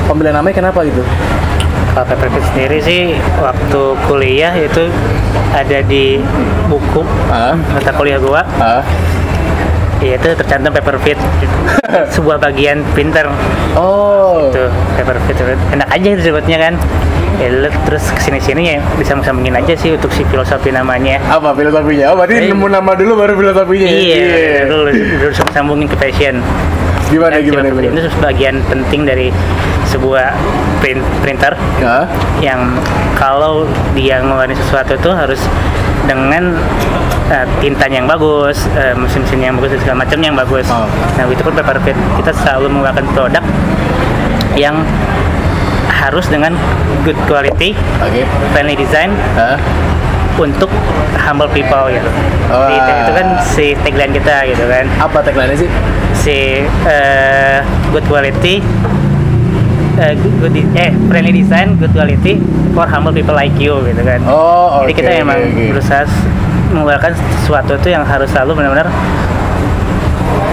pemilihan 0.09 0.33
namanya 0.33 0.65
kenapa 0.65 0.81
gitu? 0.81 1.05
Kalau 1.93 2.05
Pepperfit 2.09 2.43
sendiri 2.51 2.77
sih 2.81 3.01
waktu 3.39 3.81
kuliah 4.09 4.51
itu 4.51 4.89
ada 5.55 5.79
di 5.79 6.19
buku 6.67 7.07
Ah, 7.31 7.55
mata 7.71 7.95
kuliah 7.95 8.19
gua 8.19 8.43
ah, 8.59 8.83
ya 9.99 10.15
itu 10.15 10.27
tercantum 10.35 10.71
Pepperfit 10.71 11.15
sebuah 12.15 12.37
bagian 12.37 12.83
printer 12.91 13.27
oh, 13.73 14.51
tuh 14.51 14.67
Pepperfit 14.95 15.35
enak 15.71 15.87
aja 15.87 16.09
disebutnya 16.13 16.57
kan 16.59 16.73
ya 17.35 17.51
lu 17.51 17.67
terus 17.83 18.07
ke 18.09 18.19
sini 18.21 18.39
sini 18.39 18.61
ya 18.65 18.77
bisa 18.95 19.11
sambungin 19.19 19.51
aja 19.51 19.75
sih 19.75 19.91
untuk 19.91 20.07
si 20.09 20.23
filosofi 20.25 20.71
namanya 20.71 21.19
apa 21.27 21.51
filosofinya? 21.51 22.11
Oh, 22.11 22.15
berarti 22.15 22.39
Eh. 22.39 22.47
nemu 22.47 22.67
nama 22.69 22.95
dulu 22.95 23.19
baru 23.19 23.35
filosofinya. 23.35 23.87
ya? 23.87 23.99
iya 23.99 24.59
lu 24.65 24.87
lu 24.87 25.27
sambungin 25.51 25.87
ke 25.87 25.95
fashion 25.95 26.39
Gimana 27.05 27.37
Dan 27.37 27.45
gimana 27.45 27.67
gimana? 27.69 28.01
itu 28.01 28.09
bagian 28.17 28.55
penting 28.65 29.05
dari 29.05 29.29
sebuah 29.85 30.33
print, 30.81 31.03
printer 31.21 31.53
Ah, 31.85 32.09
yang 32.41 32.81
kalau 33.13 33.67
dia 33.93 34.23
ngeluarin 34.25 34.57
sesuatu 34.57 34.97
tuh 34.97 35.13
harus 35.13 35.37
dengan 36.09 36.57
uh, 37.31 37.45
tintanya 37.61 38.03
yang 38.03 38.09
bagus, 38.09 38.67
uh, 38.75 38.93
mesin-mesin 38.97 39.39
yang 39.41 39.55
bagus 39.57 39.77
dan 39.77 39.81
segala 39.81 39.97
macam 40.05 40.17
yang 40.21 40.35
bagus. 40.35 40.67
Oh. 40.69 40.87
Nah 41.17 41.23
itu 41.29 41.41
pun 41.41 41.53
Pepperfit 41.53 41.97
kita 42.21 42.31
selalu 42.33 42.67
mengeluarkan 42.71 43.05
produk 43.13 43.43
yang 44.55 44.81
harus 45.91 46.25
dengan 46.29 46.53
good 47.03 47.17
quality, 47.25 47.73
oke. 48.03 48.21
friendly 48.53 48.77
design 48.77 49.09
Ah, 49.35 49.57
untuk 50.37 50.69
humble 51.17 51.49
people 51.49 51.89
gitu. 51.89 52.09
Oh. 52.51 52.69
Jadi 52.69 52.75
itu, 52.77 53.11
kan 53.15 53.27
si 53.41 53.65
tagline 53.81 54.13
kita 54.13 54.45
gitu 54.45 54.63
kan, 54.69 54.85
apa 55.01 55.17
tagline 55.25 55.55
sih? 55.57 55.69
si 56.15 56.65
uh, 56.89 57.61
good 57.93 58.01
quality 58.09 58.57
uh, 59.99 60.13
good, 60.15 60.35
good 60.41 60.55
eh 60.75 60.91
friendly 61.07 61.33
design, 61.35 61.77
good 61.77 61.91
quality 61.93 62.39
for 62.73 62.87
humble 62.87 63.13
people 63.13 63.35
like 63.35 63.53
you 63.61 63.77
gitu 63.85 64.01
kan. 64.03 64.19
Oh, 64.27 64.81
oke. 64.81 64.89
Jadi 64.89 64.93
kita 64.99 65.11
emang 65.21 65.39
oke. 65.39 65.65
berusaha 65.75 66.03
mengeluarkan 66.71 67.13
sesuatu 67.41 67.77
itu 67.77 67.93
yang 67.93 68.03
harus 68.05 68.29
selalu 68.31 68.63
benar-benar 68.63 68.89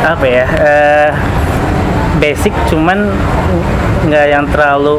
apa 0.02 0.26
ya 0.26 0.46
eh, 0.58 1.10
basic 2.18 2.52
cuman 2.70 3.10
nggak 4.06 4.26
yang 4.30 4.44
terlalu 4.50 4.98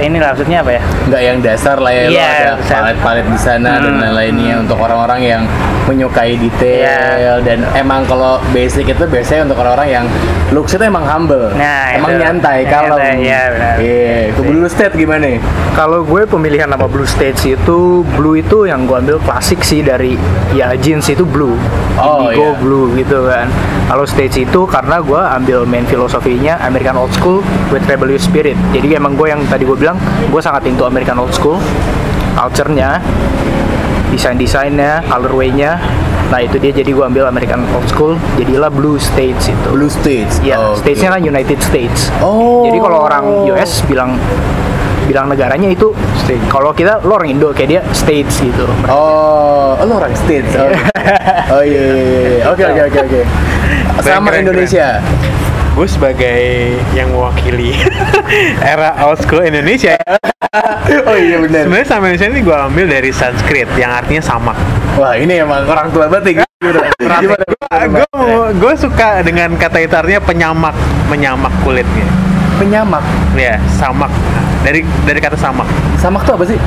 ini 0.00 0.16
maksudnya 0.16 0.58
apa 0.60 0.70
ya 0.72 0.82
nggak 1.06 1.22
yang 1.22 1.38
dasar 1.40 1.76
lah 1.76 1.92
ya 1.92 2.02
lo 2.02 2.10
Iya, 2.10 2.28
ada 2.30 2.52
palet-palet 2.62 3.26
di 3.26 3.38
sana 3.38 3.70
dan 3.76 3.90
Hmm, 3.90 4.00
lain-lainnya 4.00 4.54
hmm. 4.54 4.62
untuk 4.64 4.78
orang-orang 4.78 5.20
yang 5.22 5.42
menyukai 5.84 6.36
detail 6.36 6.86
Iya. 7.18 7.34
dan 7.42 7.58
emang 7.74 8.04
kalau 8.04 8.38
basic 8.50 8.86
itu 8.86 9.04
biasanya 9.04 9.42
untuk 9.44 9.58
orang-orang 9.58 9.88
yang 9.90 10.04
looks 10.50 10.70
itu 10.70 10.82
emang 10.82 11.02
humble 11.02 11.50
Nah, 11.52 11.90
emang 11.92 12.10
itu. 12.12 12.20
nyantai 12.20 12.58
Yang 12.60 12.70
kalem 12.70 12.98
iya, 13.18 13.40
benar. 13.48 13.74
Iya, 13.76 14.18
ke 14.30 14.40
Blue 14.40 14.66
State 14.66 14.94
gimana 14.94 15.24
nih 15.26 15.40
Kalau 15.72 16.02
gue 16.02 16.22
pemilihan 16.24 16.66
nama 16.66 16.86
Blue 16.86 17.06
States 17.06 17.42
itu 17.42 17.78
Blue 18.14 18.34
itu 18.34 18.64
yang 18.64 18.84
gue 18.84 18.96
ambil 18.96 19.18
klasik 19.18 19.60
sih 19.60 19.80
dari 19.80 20.14
ya 20.50 20.74
jeans 20.74 21.06
itu 21.06 21.22
blue, 21.22 21.54
Oh, 21.96 22.26
indigo 22.26 22.42
iya. 22.44 22.58
blue 22.58 22.86
gitu 22.92 23.18
kan. 23.24 23.46
Kalau 23.86 24.04
States 24.04 24.36
itu 24.36 24.60
karena 24.64 24.98
gue 24.98 25.18
ambil 25.18 25.58
main 25.64 25.82
filosofinya 25.84 26.58
American 26.60 26.94
Old 26.96 27.12
School 27.12 27.38
with 27.68 27.82
rebellious 27.84 28.22
spirit. 28.22 28.54
Jadi 28.70 28.94
emang 28.94 29.14
gue 29.14 29.26
yang 29.26 29.42
tadi 29.46 29.62
gue 29.62 29.74
bilang 29.74 29.89
gue 30.28 30.42
sangat 30.42 30.66
into 30.66 30.84
American 30.84 31.18
Old 31.18 31.32
School, 31.32 31.58
culture-nya, 32.36 32.98
desain-desainnya, 34.10 35.06
colorway-nya. 35.06 35.78
Nah 36.30 36.38
itu 36.38 36.62
dia 36.62 36.70
jadi 36.70 36.90
gue 36.94 37.02
ambil 37.02 37.26
American 37.26 37.66
Old 37.74 37.86
School, 37.90 38.14
jadilah 38.38 38.70
Blue 38.70 38.98
States 38.98 39.50
itu. 39.50 39.68
Blue 39.74 39.90
States 39.90 40.38
Ya, 40.42 40.58
Oke. 40.58 40.86
States-nya 40.86 41.18
kan 41.18 41.20
United 41.22 41.58
States. 41.58 42.10
oh 42.22 42.62
Jadi 42.66 42.78
kalau 42.78 42.98
orang 43.02 43.24
US 43.50 43.82
bilang 43.86 44.14
bilang 45.10 45.26
negaranya 45.26 45.66
itu 45.66 45.90
state. 46.22 46.38
Kalau 46.46 46.70
kita 46.70 47.02
lo 47.02 47.18
orang 47.18 47.34
Indo 47.34 47.50
kayak 47.50 47.66
dia 47.66 47.82
states 47.90 48.38
gitu. 48.38 48.62
Oh, 48.86 49.74
lo 49.82 49.98
orang 49.98 50.14
States. 50.14 50.46
Oh, 50.54 50.70
oh 51.58 51.62
iya, 51.66 51.82
iya, 51.82 52.20
iya. 52.38 52.42
Oke, 52.46 52.62
oke, 52.62 52.80
oke, 52.86 52.98
oke. 53.10 53.20
Sama 54.06 54.30
keren, 54.30 54.46
Indonesia. 54.46 55.02
Gue 55.70 55.86
sebagai 55.86 56.40
yang 56.92 57.08
mewakili 57.08 57.72
era 58.62 58.92
old 59.02 59.16
school 59.18 59.40
Indonesia 59.40 59.96
Oh 61.06 61.14
iya 61.14 61.38
benar. 61.38 61.62
sebenarnya 61.62 61.86
sama 61.86 62.04
Indonesia 62.08 62.28
ini 62.28 62.40
gue 62.42 62.56
ambil 62.56 62.86
dari 62.86 63.10
Sanskrit 63.10 63.70
yang 63.74 63.92
artinya 63.92 64.18
samak 64.20 64.58
Wah, 64.92 65.14
ini 65.14 65.38
emang 65.38 65.62
orang 65.64 65.86
tua 65.88 66.10
banget. 66.10 66.42
Gimana? 67.22 67.46
gue 68.52 68.72
suka 68.76 69.22
dengan 69.22 69.54
kata 69.54 69.78
itu 69.80 69.94
artinya 69.94 70.20
penyamak 70.20 70.74
menyamak 71.06 71.54
kulitnya 71.60 72.04
penyamak. 72.58 73.00
ya 73.32 73.56
samak 73.72 74.10
dari 74.60 74.84
dari 75.02 75.16
kata 75.18 75.38
samak 75.38 75.64
Samak 75.96 76.24
tuh 76.24 76.34
apa 76.34 76.44
sih? 76.44 76.58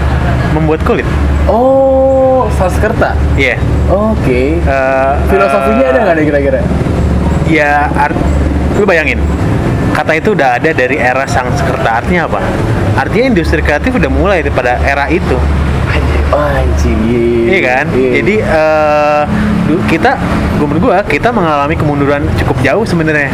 membuat 0.53 0.81
kulit 0.81 1.05
Oh, 1.43 2.47
Sanskerta. 2.55 3.13
iya 3.35 3.59
Oke. 3.91 4.57
Eh, 4.57 5.11
Filosofinya 5.27 5.83
eh, 5.83 5.91
ada 5.91 5.99
nggak 6.01 6.15
nih 6.15 6.25
kira-kira? 6.25 6.59
ya 7.45 7.91
art 7.93 8.15
lu 8.77 8.85
bayangin 8.89 9.21
kata 9.93 10.17
itu 10.17 10.33
udah 10.33 10.57
ada 10.57 10.73
dari 10.73 10.97
era 10.97 11.23
Sanskerta 11.29 12.01
artinya 12.01 12.25
apa? 12.25 12.41
Artinya 12.97 13.37
industri 13.37 13.61
kreatif 13.61 13.93
udah 13.93 14.09
mulai 14.09 14.41
pada 14.49 14.81
era 14.81 15.05
itu. 15.05 15.37
Oh, 16.33 16.49
anjing. 16.49 17.45
Iya 17.45 17.61
kan? 17.61 17.85
Jadi 17.93 18.35
eh, 18.41 19.21
du- 19.69 19.85
kita, 19.85 20.17
gue 20.57 20.65
menurut 20.65 20.89
gua 20.89 21.05
kita 21.05 21.29
mengalami 21.29 21.77
kemunduran 21.77 22.25
cukup 22.41 22.57
jauh 22.65 22.81
sebenarnya. 22.89 23.29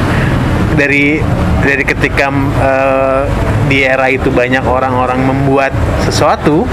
Dari 0.75 1.23
dari 1.63 1.84
ketika 1.88 2.28
eh, 2.60 3.21
di 3.71 3.88
era 3.88 4.12
itu 4.12 4.28
banyak 4.28 4.67
orang-orang 4.67 5.23
membuat 5.23 5.71
sesuatu, 6.04 6.67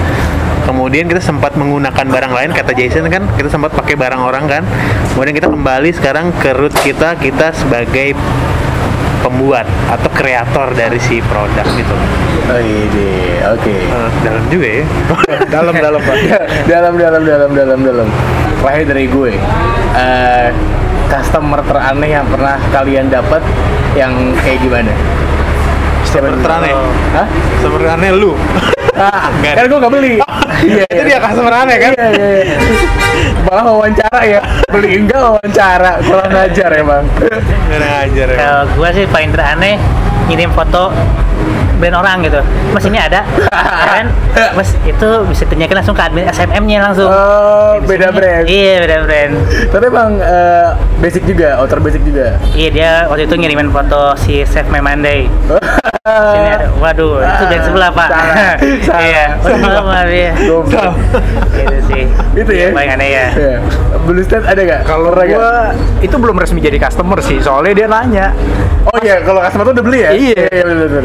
kemudian 0.66 1.06
kita 1.06 1.22
sempat 1.22 1.54
menggunakan 1.54 2.06
barang 2.10 2.32
lain 2.34 2.50
kata 2.50 2.74
Jason 2.74 3.06
kan 3.06 3.22
kita 3.38 3.46
sempat 3.46 3.70
pakai 3.70 3.94
barang 3.94 4.18
orang 4.18 4.50
kan, 4.50 4.62
kemudian 5.14 5.34
kita 5.38 5.46
kembali 5.46 5.94
sekarang 5.94 6.34
ke 6.42 6.50
root 6.58 6.74
kita 6.82 7.14
kita 7.22 7.54
sebagai 7.54 8.18
pembuat 9.20 9.66
atau 9.90 10.10
kreator 10.12 10.72
dari 10.76 11.00
si 11.00 11.22
produk 11.24 11.66
gitu. 11.76 11.94
Oh, 12.46 12.60
ini. 12.60 13.40
Oke. 13.56 13.74
Eh, 13.86 14.08
dalam 14.22 14.44
juga 14.50 14.68
ya. 14.68 14.84
dalam 15.54 15.74
dalam 15.74 16.00
pak 16.02 16.16
dalam 16.66 16.94
dalam 16.98 17.22
dalam 17.22 17.50
dalam 17.54 17.78
dalam 17.80 18.08
terakhir 18.62 18.84
dari 18.90 19.06
gue 19.06 19.32
eh 19.94 20.48
customer 21.06 21.62
teraneh 21.62 22.10
yang 22.18 22.26
pernah 22.26 22.58
kalian 22.74 23.06
dapat 23.06 23.38
yang 23.94 24.12
kayak 24.42 24.58
gimana 24.58 24.90
Customer 26.16 26.38
teraneh? 26.40 26.72
Hah? 27.12 27.26
Seperti 27.60 27.86
aneh 27.92 28.10
lu. 28.16 28.32
Ah, 28.96 29.28
Nggak 29.36 29.54
kan 29.54 29.64
gue 29.66 29.78
gak 29.78 29.92
beli 29.92 30.14
iya 30.66 30.84
itu 30.88 31.02
dia 31.04 31.18
customer 31.20 31.52
aneh 31.54 31.76
kan? 31.76 31.92
iya 31.92 32.08
iya 32.10 32.28
iya. 32.42 32.56
malah 33.42 33.64
wawancara 33.66 34.20
ya 34.24 34.40
beli 34.66 34.90
enggak 34.98 35.20
wawancara 35.20 36.00
kurang 36.00 36.32
ajar 36.34 36.70
emang 36.74 37.04
Kurang 37.66 37.92
ajar 38.02 38.26
ya. 38.26 38.36
Kalau 38.36 38.62
gua 38.72 38.88
sih 38.90 39.04
paling 39.06 39.30
teraneh 39.30 39.76
ngirim 40.26 40.50
foto 40.50 40.90
brand 41.76 41.92
orang 41.94 42.24
gitu. 42.24 42.40
Mas 42.72 42.82
ini 42.82 42.96
ada, 42.96 43.20
ya 43.20 43.92
kan? 43.94 44.06
Mas 44.56 44.72
itu 44.80 45.08
bisa 45.28 45.44
tanyakan 45.44 45.76
langsung 45.76 45.92
ke 45.92 46.02
admin 46.02 46.24
SMM-nya 46.26 46.80
langsung. 46.82 47.04
oh 47.04 47.76
beda 47.84 48.08
brand 48.08 48.48
Iya 48.48 48.80
beda 48.80 48.96
brand. 49.04 49.32
tapi 49.68 49.84
emang 49.86 50.16
eh, 50.16 50.68
basic 50.98 51.28
juga 51.28 51.60
outer 51.60 51.76
basic 51.78 52.00
juga 52.00 52.40
Iya 52.50 52.68
dia 52.70 52.90
waktu 53.06 53.28
itu 53.28 53.36
ngirimin 53.36 53.68
foto 53.68 54.16
si 54.16 54.40
Save 54.42 54.72
My 54.72 54.80
Monday. 54.80 55.28
Sini 56.06 56.48
ada, 56.54 56.66
waduh 56.78 57.18
itu 57.18 57.44
brand 57.50 57.64
sebelah 57.66 57.90
pak. 57.90 58.08
Salah, 58.14 58.54
salah. 58.86 59.02
Iya, 59.02 59.26
betul 59.42 59.82
maaf 59.82 60.06
ya. 60.06 60.32
Goblok. 60.38 60.92
Itu 61.50 61.76
sih. 61.90 62.02
itu 62.38 62.52
ya 62.54 62.66
Paling 62.70 62.90
aneh 62.94 63.08
ya. 63.10 63.26
Iya. 63.34 63.56
Blue 64.06 64.22
State 64.22 64.46
ada 64.46 64.60
gak? 64.62 64.80
Kalau 64.86 65.10
nggak? 65.10 65.26
gua 65.34 65.74
itu 65.98 66.14
belum 66.14 66.36
resmi 66.38 66.62
jadi 66.62 66.78
customer 66.78 67.18
sih, 67.18 67.42
soalnya 67.42 67.74
dia 67.74 67.86
nanya. 67.90 68.26
Oh 68.86 68.98
iya, 69.02 69.18
kalau 69.26 69.42
customer 69.42 69.66
tuh 69.66 69.74
udah 69.82 69.84
beli 69.84 69.98
ya? 70.06 70.10
Iya. 70.14 70.42
iya 70.46 70.62
betul 70.62 70.86
betul. 70.86 71.04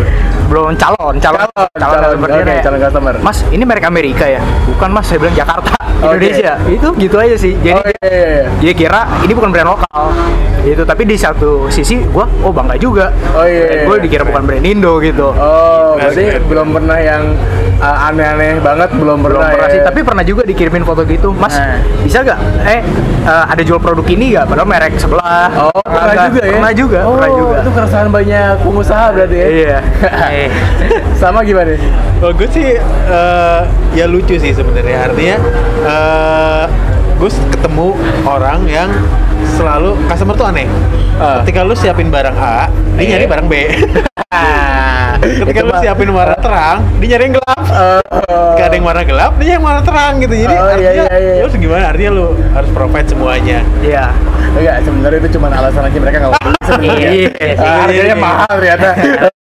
Belum 0.51 0.75
calon, 0.75 1.15
calon, 1.17 1.47
Calon, 1.49 1.69
calon, 1.79 1.97
customer. 1.97 2.27
oke, 2.29 2.37
Dia 2.37 2.45
nanya, 2.45 2.61
calon 2.61 2.79
customer. 2.85 3.13
Mas, 3.25 3.37
ini 3.49 3.63
merek 3.65 3.85
Amerika 3.89 4.25
ya? 4.29 4.41
Bukan 4.69 4.89
Mas, 4.93 5.09
saya 5.09 5.17
bilang 5.17 5.33
Jakarta. 5.33 5.73
Indonesia. 6.01 6.53
Itu 6.65 6.87
gitu 6.97 7.15
aja 7.17 7.35
sih. 7.37 7.53
Jadi 7.61 7.77
oh 7.77 7.85
iya 7.85 8.05
iya. 8.09 8.27
iya. 8.41 8.45
dia 8.57 8.73
kira 8.73 9.01
ini 9.21 9.33
bukan 9.33 9.49
brand 9.53 9.69
lokal. 9.69 10.09
Gitu, 10.61 10.81
tapi 10.85 11.05
di 11.05 11.17
satu 11.17 11.69
sisi 11.69 12.01
gua 12.09 12.25
oh 12.41 12.49
bangga 12.53 12.73
juga. 12.77 13.13
Oh, 13.33 13.45
iya, 13.45 13.81
iya, 13.81 13.83
Gue 13.85 13.97
iya. 13.97 14.03
dikira 14.05 14.23
bukan 14.25 14.41
brand 14.45 14.65
Indo 14.65 14.90
gitu. 14.99 15.31
Oh, 15.31 15.95
Keren, 15.95 16.01
berarti 16.01 16.23
keren. 16.27 16.43
belum 16.45 16.67
pernah 16.71 16.97
yang 16.97 17.23
uh, 17.77 18.07
aneh-aneh 18.07 18.59
banget, 18.59 18.89
belum 18.91 19.17
belum 19.21 19.37
pernah, 19.37 19.53
pernah 19.53 19.67
ya. 19.67 19.73
sih 19.73 19.81
tapi 19.81 19.99
pernah 20.01 20.23
juga 20.23 20.41
dikirimin 20.43 20.81
foto 20.81 21.01
gitu 21.03 21.31
mas 21.31 21.53
Nah. 21.53 21.77
bisa 22.01 22.19
gak 22.21 22.39
eh 22.63 22.81
eh, 23.21 23.43
ada 23.47 23.61
jual 23.61 23.77
produk 23.77 24.03
ini 24.07 24.33
gak 24.33 24.45
padahal 24.45 24.65
merek 24.65 24.93
sebelah 24.95 25.47
Oh, 25.61 25.81
pernah 25.81 26.11
Nggak, 26.11 26.27
juga 26.27 26.41
ya? 26.41 26.51
pernah 26.51 26.73
juga 26.73 26.99
oh, 27.01 27.13
pernah 27.13 27.31
juga 27.31 27.55
itu 27.57 27.71
keresahan 27.71 28.09
banyak 28.09 28.51
pengusaha 28.59 29.05
berarti 29.11 29.35
ya? 29.35 29.47
iya 29.47 29.77
Eh, 30.31 30.49
Sama 31.21 31.39
gimana? 31.41 31.77
Kalau 32.17 32.33
gue 32.33 32.49
sih 32.49 32.67
eh, 33.07 33.59
ya 33.93 34.05
lucu 34.05 34.35
sih 34.35 34.51
sebenarnya. 34.51 35.07
Artinya 35.07 35.35
eh 35.83 36.63
gue 37.15 37.29
ketemu 37.51 37.87
orang 38.25 38.65
yang 38.65 38.89
selalu 39.53 39.93
customer 40.07 40.33
tuh 40.33 40.47
aneh. 40.47 40.65
Ah. 41.15 41.41
Ketika 41.41 41.61
lu 41.61 41.73
siapin 41.73 42.09
barang 42.09 42.33
A, 42.33 42.65
dia 42.95 42.97
Iya. 42.97 43.09
nyari 43.11 43.25
barang 43.27 43.47
B. 43.47 43.53
Ketika 45.41 45.61
lu 45.63 45.73
siapin 45.77 46.09
warna 46.09 46.37
terang, 46.37 46.77
dia 46.97 47.07
nyari 47.11 47.23
yang 47.25 47.33
gelap. 47.35 47.59
Oh. 47.65 47.99
Ketika 48.53 48.63
ada 48.63 48.75
yang 48.75 48.85
warna 48.85 49.03
gelap, 49.03 49.31
dia 49.35 49.51
yang 49.51 49.63
warna 49.63 49.81
terang 49.81 50.13
gitu. 50.19 50.33
Jadi 50.35 50.53
Oh, 50.53 50.61
iya, 50.61 50.69
artinya 50.69 50.91
iya, 50.93 51.05
iya. 51.17 51.33
lu 51.33 51.41
harus 51.41 51.55
gimana? 51.57 51.83
Artinya 51.89 52.11
lu 52.11 52.25
harus 52.53 52.69
provide 52.69 53.07
semuanya. 53.07 53.59
iya 53.81 54.05
Enggak, 54.51 54.75
sebenarnya 54.83 55.17
itu 55.17 55.29
cuma 55.31 55.47
alasan 55.49 55.81
aja 55.81 55.97
mereka 55.97 56.17
nggak 56.19 56.31
mau 56.31 56.41
beli 56.43 56.59
sebenarnya. 56.61 57.09
Iya, 57.09 57.29
Ah, 57.57 57.75
harganya 57.81 58.05
iya. 58.05 58.15
mahal 58.17 58.51
ternyata. 58.51 58.89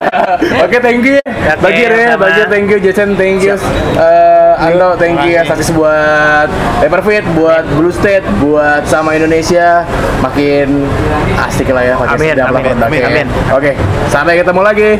Oke, 0.64 0.76
thank 0.78 1.02
you. 1.02 1.18
ya. 1.18 1.22
Oke, 1.50 1.60
Bagir 1.60 1.90
ya, 1.90 1.96
sama-sama. 2.08 2.22
Bagir 2.24 2.46
thank 2.48 2.66
you, 2.66 2.78
Jason 2.80 3.08
thank 3.14 3.40
you. 3.42 3.54
Eh, 3.98 4.52
Ando 4.60 4.88
thank 4.96 5.18
you 5.20 5.34
ya, 5.34 5.42
saksi 5.42 5.72
buat 5.72 6.48
Paperfit, 6.78 7.24
buat 7.34 7.64
Blue 7.74 7.90
State, 7.90 8.24
buat 8.38 8.86
sama 8.86 9.12
Indonesia. 9.12 9.82
Makin 10.20 10.86
asik 11.42 11.68
lah 11.68 11.82
ya 11.82 11.94
pakai 11.96 12.14
Amin, 12.14 12.30
sedap 12.30 12.46
lah 12.46 12.60
amin, 12.60 12.76
amin, 12.78 13.02
amin. 13.04 13.26
Oke, 13.50 13.72
sampai 14.08 14.38
ketemu 14.38 14.60
lagi. 14.62 14.90